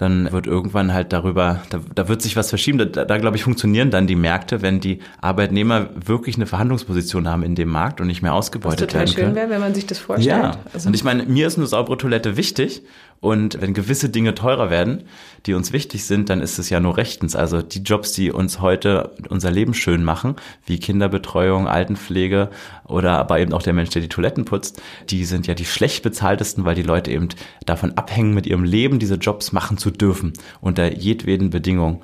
dann 0.00 0.32
wird 0.32 0.46
irgendwann 0.46 0.94
halt 0.94 1.12
darüber, 1.12 1.60
da, 1.68 1.78
da 1.94 2.08
wird 2.08 2.22
sich 2.22 2.34
was 2.34 2.48
verschieben. 2.48 2.78
Da, 2.78 3.04
da 3.04 3.18
glaube 3.18 3.36
ich, 3.36 3.42
funktionieren 3.42 3.90
dann 3.90 4.06
die 4.06 4.16
Märkte, 4.16 4.62
wenn 4.62 4.80
die 4.80 5.00
Arbeitnehmer 5.20 5.90
wirklich 5.94 6.36
eine 6.36 6.46
Verhandlungsposition 6.46 7.28
haben 7.28 7.42
in 7.42 7.54
dem 7.54 7.68
Markt 7.68 8.00
und 8.00 8.06
nicht 8.06 8.22
mehr 8.22 8.32
ausgebeutet 8.32 8.80
was 8.80 8.86
total 8.86 9.00
werden 9.00 9.14
können. 9.14 9.26
schön 9.28 9.34
wäre, 9.36 9.50
wenn 9.50 9.60
man 9.60 9.74
sich 9.74 9.86
das 9.86 9.98
vorstellt. 9.98 10.42
Ja, 10.42 10.56
also 10.72 10.88
und 10.88 10.94
ich 10.94 11.04
meine, 11.04 11.24
mir 11.24 11.46
ist 11.46 11.58
eine 11.58 11.66
saubere 11.66 11.98
Toilette 11.98 12.38
wichtig 12.38 12.82
und 13.20 13.60
wenn 13.60 13.74
gewisse 13.74 14.08
Dinge 14.08 14.34
teurer 14.34 14.70
werden, 14.70 15.04
die 15.44 15.52
uns 15.52 15.74
wichtig 15.74 16.04
sind, 16.06 16.30
dann 16.30 16.40
ist 16.40 16.58
es 16.58 16.70
ja 16.70 16.80
nur 16.80 16.96
rechtens. 16.96 17.36
Also 17.36 17.60
die 17.60 17.82
Jobs, 17.82 18.12
die 18.12 18.32
uns 18.32 18.60
heute 18.60 19.14
unser 19.28 19.50
Leben 19.50 19.74
schön 19.74 20.02
machen, 20.04 20.36
wie 20.64 20.78
Kinderbetreuung, 20.78 21.68
Altenpflege 21.68 22.48
oder 22.86 23.18
aber 23.18 23.38
eben 23.38 23.52
auch 23.52 23.62
der 23.62 23.74
Mensch, 23.74 23.90
der 23.90 24.00
die 24.00 24.08
Toiletten 24.08 24.46
putzt, 24.46 24.80
die 25.10 25.26
sind 25.26 25.46
ja 25.46 25.52
die 25.52 25.66
schlecht 25.66 26.02
bezahltesten, 26.02 26.64
weil 26.64 26.74
die 26.74 26.82
Leute 26.82 27.10
eben 27.10 27.28
davon 27.66 27.92
abhängen, 27.98 28.32
mit 28.32 28.46
ihrem 28.46 28.64
Leben 28.64 28.98
diese 28.98 29.16
Jobs 29.16 29.52
machen 29.52 29.76
zu 29.76 29.90
dürfen, 29.90 30.32
unter 30.62 30.90
jedweden 30.90 31.50
Bedingungen. 31.50 32.00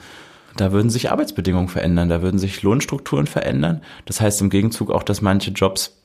Da 0.56 0.73
würden 0.73 0.90
sich 0.90 1.11
Arbeitsbedingungen 1.11 1.68
verändern, 1.68 2.08
da 2.11 2.20
würden 2.23 2.38
sich 2.38 2.62
Lohnstrukturen 2.62 3.26
verändern. 3.26 3.82
Das 4.04 4.20
heißt 4.20 4.40
im 4.42 4.50
Gegenzug 4.50 4.90
auch, 4.90 5.02
dass 5.02 5.23
manche 5.23 5.50
Jobs 5.50 5.96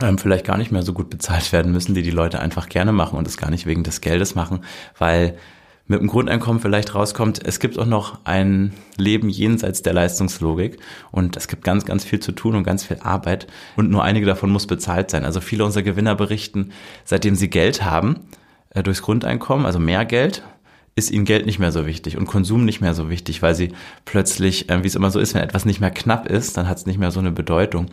ähm, 0.00 0.18
vielleicht 0.18 0.46
gar 0.46 0.56
nicht 0.56 0.72
mehr 0.72 0.82
so 0.82 0.92
gut 0.92 1.10
bezahlt 1.10 1.52
werden 1.52 1.72
müssen, 1.72 1.94
die 1.94 2.02
die 2.02 2.10
Leute 2.10 2.40
einfach 2.40 2.68
gerne 2.68 2.92
machen 2.92 3.18
und 3.18 3.26
es 3.26 3.36
gar 3.36 3.50
nicht 3.50 3.66
wegen 3.66 3.84
des 3.84 4.00
Geldes 4.00 4.34
machen, 4.34 4.60
weil 4.98 5.36
mit 5.90 6.00
dem 6.00 6.06
Grundeinkommen 6.06 6.62
vielleicht 6.62 6.94
rauskommt, 6.94 7.44
es 7.44 7.58
gibt 7.58 7.76
auch 7.76 7.86
noch 7.86 8.20
ein 8.22 8.72
Leben 8.96 9.28
jenseits 9.28 9.82
der 9.82 9.92
Leistungslogik 9.92 10.78
und 11.10 11.36
es 11.36 11.48
gibt 11.48 11.64
ganz, 11.64 11.84
ganz 11.84 12.04
viel 12.04 12.20
zu 12.20 12.30
tun 12.30 12.54
und 12.54 12.62
ganz 12.62 12.84
viel 12.84 12.98
Arbeit 13.02 13.48
und 13.74 13.90
nur 13.90 14.04
einige 14.04 14.24
davon 14.24 14.50
muss 14.50 14.68
bezahlt 14.68 15.10
sein. 15.10 15.24
Also 15.24 15.40
viele 15.40 15.64
unserer 15.64 15.82
Gewinner 15.82 16.14
berichten, 16.14 16.70
seitdem 17.04 17.34
sie 17.34 17.50
Geld 17.50 17.84
haben, 17.84 18.20
äh, 18.70 18.84
durchs 18.84 19.02
Grundeinkommen, 19.02 19.66
also 19.66 19.80
mehr 19.80 20.04
Geld, 20.04 20.44
ist 20.94 21.10
ihnen 21.10 21.24
Geld 21.24 21.46
nicht 21.46 21.58
mehr 21.58 21.72
so 21.72 21.86
wichtig 21.86 22.16
und 22.16 22.26
Konsum 22.26 22.64
nicht 22.64 22.80
mehr 22.80 22.94
so 22.94 23.10
wichtig, 23.10 23.42
weil 23.42 23.56
sie 23.56 23.72
plötzlich, 24.04 24.70
äh, 24.70 24.84
wie 24.84 24.86
es 24.86 24.94
immer 24.94 25.10
so 25.10 25.18
ist, 25.18 25.34
wenn 25.34 25.42
etwas 25.42 25.64
nicht 25.64 25.80
mehr 25.80 25.90
knapp 25.90 26.28
ist, 26.28 26.56
dann 26.56 26.68
hat 26.68 26.78
es 26.78 26.86
nicht 26.86 26.98
mehr 26.98 27.10
so 27.10 27.18
eine 27.18 27.32
Bedeutung. 27.32 27.86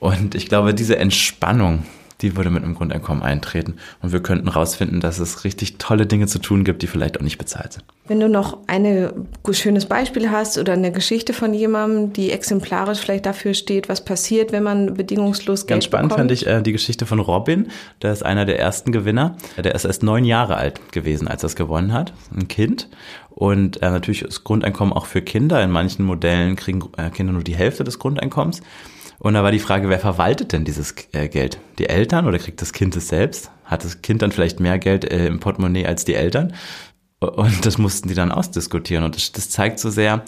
Und 0.00 0.34
ich 0.34 0.48
glaube, 0.48 0.74
diese 0.74 0.96
Entspannung, 0.96 1.84
die 2.22 2.36
würde 2.36 2.50
mit 2.50 2.62
einem 2.64 2.74
Grundeinkommen 2.74 3.22
eintreten. 3.22 3.76
Und 4.02 4.12
wir 4.12 4.20
könnten 4.20 4.48
rausfinden, 4.48 5.00
dass 5.00 5.18
es 5.18 5.44
richtig 5.44 5.78
tolle 5.78 6.06
Dinge 6.06 6.26
zu 6.26 6.38
tun 6.38 6.64
gibt, 6.64 6.82
die 6.82 6.86
vielleicht 6.86 7.18
auch 7.18 7.22
nicht 7.22 7.38
bezahlt 7.38 7.74
sind. 7.74 7.84
Wenn 8.06 8.20
du 8.20 8.28
noch 8.28 8.58
ein 8.66 9.10
schönes 9.52 9.86
Beispiel 9.86 10.30
hast 10.30 10.58
oder 10.58 10.72
eine 10.72 10.90
Geschichte 10.90 11.32
von 11.32 11.54
jemandem, 11.54 12.12
die 12.12 12.32
exemplarisch 12.32 12.98
vielleicht 12.98 13.24
dafür 13.26 13.54
steht, 13.54 13.88
was 13.88 14.04
passiert, 14.04 14.52
wenn 14.52 14.62
man 14.62 14.94
bedingungslos 14.94 15.66
Geld 15.66 15.76
Ganz 15.76 15.84
spannend 15.84 16.10
bekommt. 16.10 16.30
fand 16.30 16.32
ich 16.32 16.46
äh, 16.46 16.62
die 16.62 16.72
Geschichte 16.72 17.06
von 17.06 17.20
Robin. 17.20 17.68
Der 18.02 18.12
ist 18.12 18.24
einer 18.24 18.44
der 18.44 18.58
ersten 18.58 18.92
Gewinner. 18.92 19.36
Der 19.62 19.74
ist 19.74 19.84
erst 19.84 20.02
neun 20.02 20.24
Jahre 20.24 20.56
alt 20.56 20.92
gewesen, 20.92 21.28
als 21.28 21.42
er 21.42 21.48
es 21.48 21.56
gewonnen 21.56 21.92
hat. 21.92 22.12
Ein 22.34 22.48
Kind. 22.48 22.88
Und 23.30 23.80
äh, 23.82 23.90
natürlich 23.90 24.22
ist 24.22 24.44
Grundeinkommen 24.44 24.92
auch 24.92 25.06
für 25.06 25.22
Kinder. 25.22 25.62
In 25.62 25.70
manchen 25.70 26.04
Modellen 26.04 26.56
kriegen 26.56 26.82
äh, 26.96 27.10
Kinder 27.10 27.32
nur 27.32 27.44
die 27.44 27.54
Hälfte 27.54 27.84
des 27.84 27.98
Grundeinkommens. 27.98 28.60
Und 29.20 29.34
da 29.34 29.42
war 29.42 29.52
die 29.52 29.58
Frage, 29.58 29.90
wer 29.90 30.00
verwaltet 30.00 30.52
denn 30.52 30.64
dieses 30.64 30.94
äh, 31.12 31.28
Geld? 31.28 31.58
Die 31.78 31.90
Eltern 31.90 32.26
oder 32.26 32.38
kriegt 32.38 32.62
das 32.62 32.72
Kind 32.72 32.96
es 32.96 33.08
selbst? 33.08 33.50
Hat 33.64 33.84
das 33.84 34.00
Kind 34.00 34.22
dann 34.22 34.32
vielleicht 34.32 34.60
mehr 34.60 34.78
Geld 34.78 35.04
äh, 35.04 35.26
im 35.26 35.40
Portemonnaie 35.40 35.84
als 35.84 36.06
die 36.06 36.14
Eltern? 36.14 36.54
Und 37.20 37.66
das 37.66 37.76
mussten 37.76 38.08
die 38.08 38.14
dann 38.14 38.32
ausdiskutieren. 38.32 39.04
Und 39.04 39.14
das, 39.14 39.30
das 39.32 39.50
zeigt 39.50 39.78
so 39.78 39.90
sehr, 39.90 40.24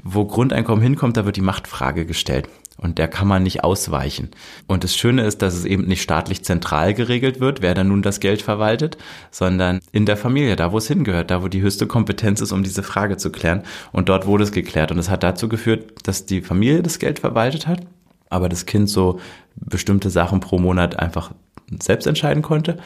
wo 0.00 0.24
Grundeinkommen 0.24 0.80
hinkommt, 0.80 1.16
da 1.16 1.26
wird 1.26 1.34
die 1.34 1.40
Machtfrage 1.40 2.06
gestellt. 2.06 2.48
Und 2.76 2.98
der 2.98 3.08
kann 3.08 3.26
man 3.26 3.42
nicht 3.42 3.64
ausweichen. 3.64 4.30
Und 4.68 4.84
das 4.84 4.94
Schöne 4.94 5.24
ist, 5.24 5.42
dass 5.42 5.54
es 5.54 5.64
eben 5.64 5.86
nicht 5.86 6.02
staatlich 6.02 6.44
zentral 6.44 6.94
geregelt 6.94 7.40
wird, 7.40 7.62
wer 7.62 7.74
dann 7.74 7.88
nun 7.88 8.02
das 8.02 8.20
Geld 8.20 8.42
verwaltet, 8.42 8.96
sondern 9.32 9.80
in 9.90 10.06
der 10.06 10.16
Familie, 10.16 10.54
da 10.54 10.70
wo 10.70 10.78
es 10.78 10.86
hingehört, 10.86 11.32
da 11.32 11.42
wo 11.42 11.48
die 11.48 11.62
höchste 11.62 11.88
Kompetenz 11.88 12.40
ist, 12.40 12.52
um 12.52 12.62
diese 12.62 12.84
Frage 12.84 13.16
zu 13.16 13.32
klären. 13.32 13.64
Und 13.90 14.08
dort 14.08 14.26
wurde 14.26 14.44
es 14.44 14.52
geklärt. 14.52 14.92
Und 14.92 14.98
es 14.98 15.10
hat 15.10 15.24
dazu 15.24 15.48
geführt, 15.48 16.06
dass 16.06 16.26
die 16.26 16.42
Familie 16.42 16.84
das 16.84 17.00
Geld 17.00 17.18
verwaltet 17.18 17.66
hat 17.66 17.80
aber 18.28 18.48
das 18.48 18.66
Kind 18.66 18.88
so 18.88 19.20
bestimmte 19.56 20.10
Sachen 20.10 20.40
pro 20.40 20.58
Monat 20.58 20.98
einfach 20.98 21.32
selbst 21.80 22.06
entscheiden 22.06 22.42
konnte 22.42 22.78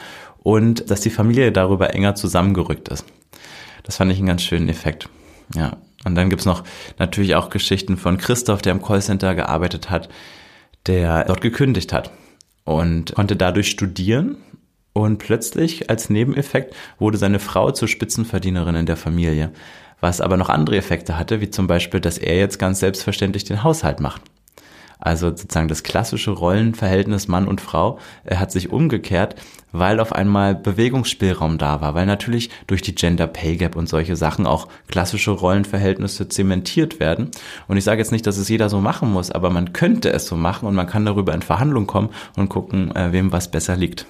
und 0.42 0.90
dass 0.90 1.00
die 1.00 1.10
Familie 1.10 1.52
darüber 1.52 1.94
enger 1.94 2.14
zusammengerückt 2.14 2.88
ist. 2.88 3.04
Das 3.82 3.96
fand 3.96 4.12
ich 4.12 4.18
einen 4.18 4.26
ganz 4.26 4.42
schönen 4.42 4.68
Effekt. 4.68 5.08
Ja. 5.54 5.76
Und 6.04 6.14
dann 6.14 6.30
gibt's 6.30 6.46
noch 6.46 6.64
natürlich 6.98 7.34
auch 7.34 7.50
Geschichten 7.50 7.96
von 7.96 8.16
Christoph, 8.16 8.62
der 8.62 8.72
im 8.72 8.82
Callcenter 8.82 9.34
gearbeitet 9.34 9.90
hat, 9.90 10.08
der 10.86 11.24
dort 11.24 11.42
gekündigt 11.42 11.92
hat 11.92 12.10
und 12.64 13.14
konnte 13.14 13.36
dadurch 13.36 13.68
studieren. 13.68 14.36
Und 14.92 15.18
plötzlich 15.18 15.90
als 15.90 16.10
Nebeneffekt 16.10 16.74
wurde 16.98 17.18
seine 17.18 17.38
Frau 17.38 17.70
zur 17.70 17.86
Spitzenverdienerin 17.86 18.74
in 18.74 18.86
der 18.86 18.96
Familie, 18.96 19.52
was 20.00 20.20
aber 20.20 20.36
noch 20.36 20.48
andere 20.48 20.76
Effekte 20.76 21.18
hatte, 21.18 21.40
wie 21.40 21.50
zum 21.50 21.66
Beispiel, 21.66 22.00
dass 22.00 22.18
er 22.18 22.38
jetzt 22.38 22.58
ganz 22.58 22.80
selbstverständlich 22.80 23.44
den 23.44 23.62
Haushalt 23.62 24.00
macht. 24.00 24.22
Also 25.00 25.30
sozusagen 25.30 25.68
das 25.68 25.82
klassische 25.82 26.30
Rollenverhältnis 26.30 27.26
Mann 27.26 27.48
und 27.48 27.60
Frau 27.60 27.98
äh, 28.24 28.36
hat 28.36 28.52
sich 28.52 28.70
umgekehrt, 28.70 29.34
weil 29.72 30.00
auf 30.00 30.12
einmal 30.12 30.54
Bewegungsspielraum 30.54 31.58
da 31.58 31.80
war, 31.80 31.94
weil 31.94 32.06
natürlich 32.06 32.50
durch 32.66 32.82
die 32.82 32.94
Gender 32.94 33.26
Pay 33.26 33.56
Gap 33.56 33.76
und 33.76 33.88
solche 33.88 34.16
Sachen 34.16 34.46
auch 34.46 34.68
klassische 34.88 35.30
Rollenverhältnisse 35.30 36.28
zementiert 36.28 37.00
werden. 37.00 37.30
Und 37.66 37.76
ich 37.76 37.84
sage 37.84 38.00
jetzt 38.00 38.12
nicht, 38.12 38.26
dass 38.26 38.36
es 38.36 38.48
jeder 38.48 38.68
so 38.68 38.80
machen 38.80 39.10
muss, 39.10 39.30
aber 39.30 39.50
man 39.50 39.72
könnte 39.72 40.12
es 40.12 40.26
so 40.26 40.36
machen 40.36 40.66
und 40.66 40.74
man 40.74 40.86
kann 40.86 41.06
darüber 41.06 41.34
in 41.34 41.42
Verhandlung 41.42 41.86
kommen 41.86 42.10
und 42.36 42.48
gucken, 42.48 42.94
äh, 42.94 43.12
wem 43.12 43.32
was 43.32 43.50
besser 43.50 43.76
liegt. 43.76 44.06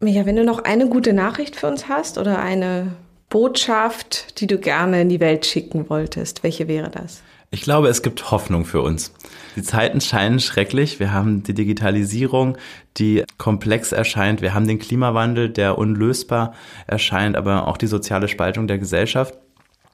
Micha, 0.00 0.26
wenn 0.26 0.36
du 0.36 0.44
noch 0.44 0.64
eine 0.64 0.88
gute 0.88 1.12
Nachricht 1.12 1.54
für 1.54 1.68
uns 1.68 1.88
hast 1.88 2.18
oder 2.18 2.40
eine 2.40 2.88
Botschaft, 3.28 4.40
die 4.40 4.46
du 4.46 4.58
gerne 4.58 5.02
in 5.02 5.08
die 5.08 5.20
Welt 5.20 5.46
schicken 5.46 5.88
wolltest, 5.88 6.42
welche 6.42 6.66
wäre 6.68 6.90
das? 6.90 7.22
Ich 7.54 7.60
glaube, 7.60 7.88
es 7.88 8.00
gibt 8.00 8.30
Hoffnung 8.30 8.64
für 8.64 8.80
uns. 8.80 9.12
Die 9.56 9.62
Zeiten 9.62 10.00
scheinen 10.00 10.40
schrecklich. 10.40 10.98
Wir 10.98 11.12
haben 11.12 11.42
die 11.42 11.52
Digitalisierung, 11.52 12.56
die 12.96 13.24
komplex 13.36 13.92
erscheint. 13.92 14.40
Wir 14.40 14.54
haben 14.54 14.66
den 14.66 14.78
Klimawandel, 14.78 15.50
der 15.50 15.76
unlösbar 15.76 16.54
erscheint, 16.86 17.36
aber 17.36 17.68
auch 17.68 17.76
die 17.76 17.88
soziale 17.88 18.28
Spaltung 18.28 18.68
der 18.68 18.78
Gesellschaft. 18.78 19.34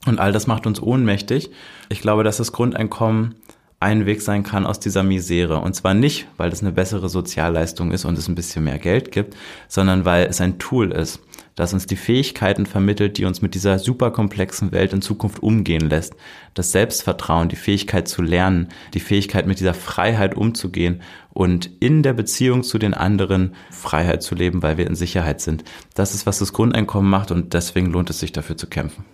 Und 0.06 0.20
all 0.20 0.30
das 0.30 0.46
macht 0.46 0.68
uns 0.68 0.80
ohnmächtig. 0.80 1.50
Ich 1.88 2.00
glaube, 2.00 2.22
dass 2.22 2.36
das 2.36 2.52
Grundeinkommen 2.52 3.34
ein 3.80 4.06
Weg 4.06 4.22
sein 4.22 4.44
kann 4.44 4.64
aus 4.64 4.78
dieser 4.78 5.02
Misere. 5.02 5.58
Und 5.58 5.74
zwar 5.74 5.94
nicht, 5.94 6.28
weil 6.36 6.52
es 6.52 6.62
eine 6.62 6.70
bessere 6.70 7.08
Sozialleistung 7.08 7.90
ist 7.90 8.04
und 8.04 8.16
es 8.16 8.28
ein 8.28 8.36
bisschen 8.36 8.62
mehr 8.62 8.78
Geld 8.78 9.10
gibt, 9.10 9.36
sondern 9.66 10.04
weil 10.04 10.26
es 10.26 10.40
ein 10.40 10.60
Tool 10.60 10.92
ist, 10.92 11.20
das 11.58 11.72
uns 11.72 11.86
die 11.86 11.96
Fähigkeiten 11.96 12.66
vermittelt, 12.66 13.18
die 13.18 13.24
uns 13.24 13.42
mit 13.42 13.56
dieser 13.56 13.80
superkomplexen 13.80 14.70
Welt 14.70 14.92
in 14.92 15.02
Zukunft 15.02 15.42
umgehen 15.42 15.90
lässt. 15.90 16.14
Das 16.54 16.70
Selbstvertrauen, 16.70 17.48
die 17.48 17.56
Fähigkeit 17.56 18.06
zu 18.06 18.22
lernen, 18.22 18.68
die 18.94 19.00
Fähigkeit 19.00 19.48
mit 19.48 19.58
dieser 19.58 19.74
Freiheit 19.74 20.36
umzugehen 20.36 21.02
und 21.32 21.68
in 21.80 22.04
der 22.04 22.12
Beziehung 22.12 22.62
zu 22.62 22.78
den 22.78 22.94
anderen 22.94 23.56
Freiheit 23.72 24.22
zu 24.22 24.36
leben, 24.36 24.62
weil 24.62 24.78
wir 24.78 24.86
in 24.86 24.94
Sicherheit 24.94 25.40
sind. 25.40 25.64
Das 25.94 26.14
ist, 26.14 26.26
was 26.26 26.38
das 26.38 26.52
Grundeinkommen 26.52 27.10
macht 27.10 27.32
und 27.32 27.54
deswegen 27.54 27.90
lohnt 27.90 28.08
es 28.08 28.20
sich 28.20 28.30
dafür 28.30 28.56
zu 28.56 28.68
kämpfen. 28.68 29.04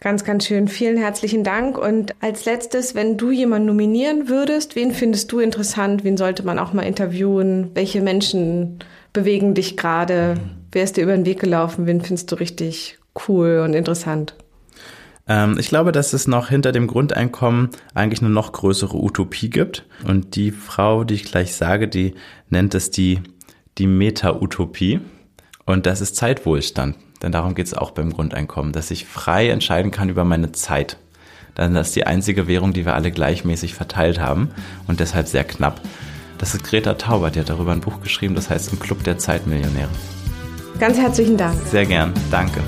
Ganz, 0.00 0.22
ganz 0.22 0.46
schön. 0.46 0.68
Vielen 0.68 0.98
herzlichen 0.98 1.44
Dank. 1.44 1.78
Und 1.78 2.14
als 2.20 2.44
letztes, 2.44 2.94
wenn 2.94 3.16
du 3.16 3.30
jemanden 3.30 3.68
nominieren 3.68 4.28
würdest, 4.28 4.76
wen 4.76 4.92
findest 4.92 5.32
du 5.32 5.40
interessant? 5.40 6.04
Wen 6.04 6.18
sollte 6.18 6.44
man 6.44 6.58
auch 6.58 6.74
mal 6.74 6.82
interviewen? 6.82 7.70
Welche 7.74 8.02
Menschen 8.02 8.80
bewegen 9.18 9.54
dich 9.54 9.76
gerade? 9.76 10.36
Wer 10.70 10.84
ist 10.84 10.96
dir 10.96 11.02
über 11.02 11.16
den 11.16 11.26
Weg 11.26 11.40
gelaufen? 11.40 11.86
Wen 11.86 12.00
findest 12.00 12.30
du 12.30 12.36
richtig 12.36 12.98
cool 13.28 13.62
und 13.64 13.74
interessant? 13.74 14.34
Ähm, 15.26 15.56
ich 15.58 15.68
glaube, 15.68 15.90
dass 15.90 16.12
es 16.12 16.28
noch 16.28 16.48
hinter 16.50 16.70
dem 16.70 16.86
Grundeinkommen 16.86 17.70
eigentlich 17.94 18.20
eine 18.20 18.30
noch 18.30 18.52
größere 18.52 18.96
Utopie 18.96 19.50
gibt. 19.50 19.86
Und 20.06 20.36
die 20.36 20.52
Frau, 20.52 21.02
die 21.02 21.14
ich 21.14 21.24
gleich 21.24 21.54
sage, 21.54 21.88
die 21.88 22.14
nennt 22.48 22.74
es 22.74 22.90
die 22.90 23.20
die 23.78 23.86
Meta-Utopie. 23.86 25.00
Und 25.64 25.86
das 25.86 26.00
ist 26.00 26.16
Zeitwohlstand. 26.16 26.96
Denn 27.22 27.32
darum 27.32 27.54
geht 27.54 27.66
es 27.66 27.74
auch 27.74 27.90
beim 27.90 28.12
Grundeinkommen, 28.12 28.72
dass 28.72 28.90
ich 28.90 29.04
frei 29.04 29.48
entscheiden 29.48 29.90
kann 29.90 30.08
über 30.08 30.24
meine 30.24 30.52
Zeit. 30.52 30.96
Dann 31.54 31.74
das 31.74 31.88
ist 31.88 31.96
die 31.96 32.06
einzige 32.06 32.46
Währung, 32.46 32.72
die 32.72 32.84
wir 32.84 32.94
alle 32.94 33.10
gleichmäßig 33.10 33.74
verteilt 33.74 34.20
haben 34.20 34.50
und 34.86 35.00
deshalb 35.00 35.26
sehr 35.26 35.42
knapp. 35.42 35.80
Das 36.38 36.54
ist 36.54 36.64
Greta 36.64 36.94
Taubert, 36.94 37.34
die 37.34 37.40
hat 37.40 37.48
darüber 37.48 37.72
ein 37.72 37.80
Buch 37.80 38.00
geschrieben, 38.00 38.34
das 38.34 38.48
heißt 38.48 38.72
Im 38.72 38.78
Club 38.78 39.02
der 39.04 39.18
Zeitmillionäre. 39.18 39.90
Ganz 40.78 40.96
herzlichen 40.96 41.36
Dank. 41.36 41.60
Sehr 41.66 41.84
gern, 41.84 42.14
danke. 42.30 42.60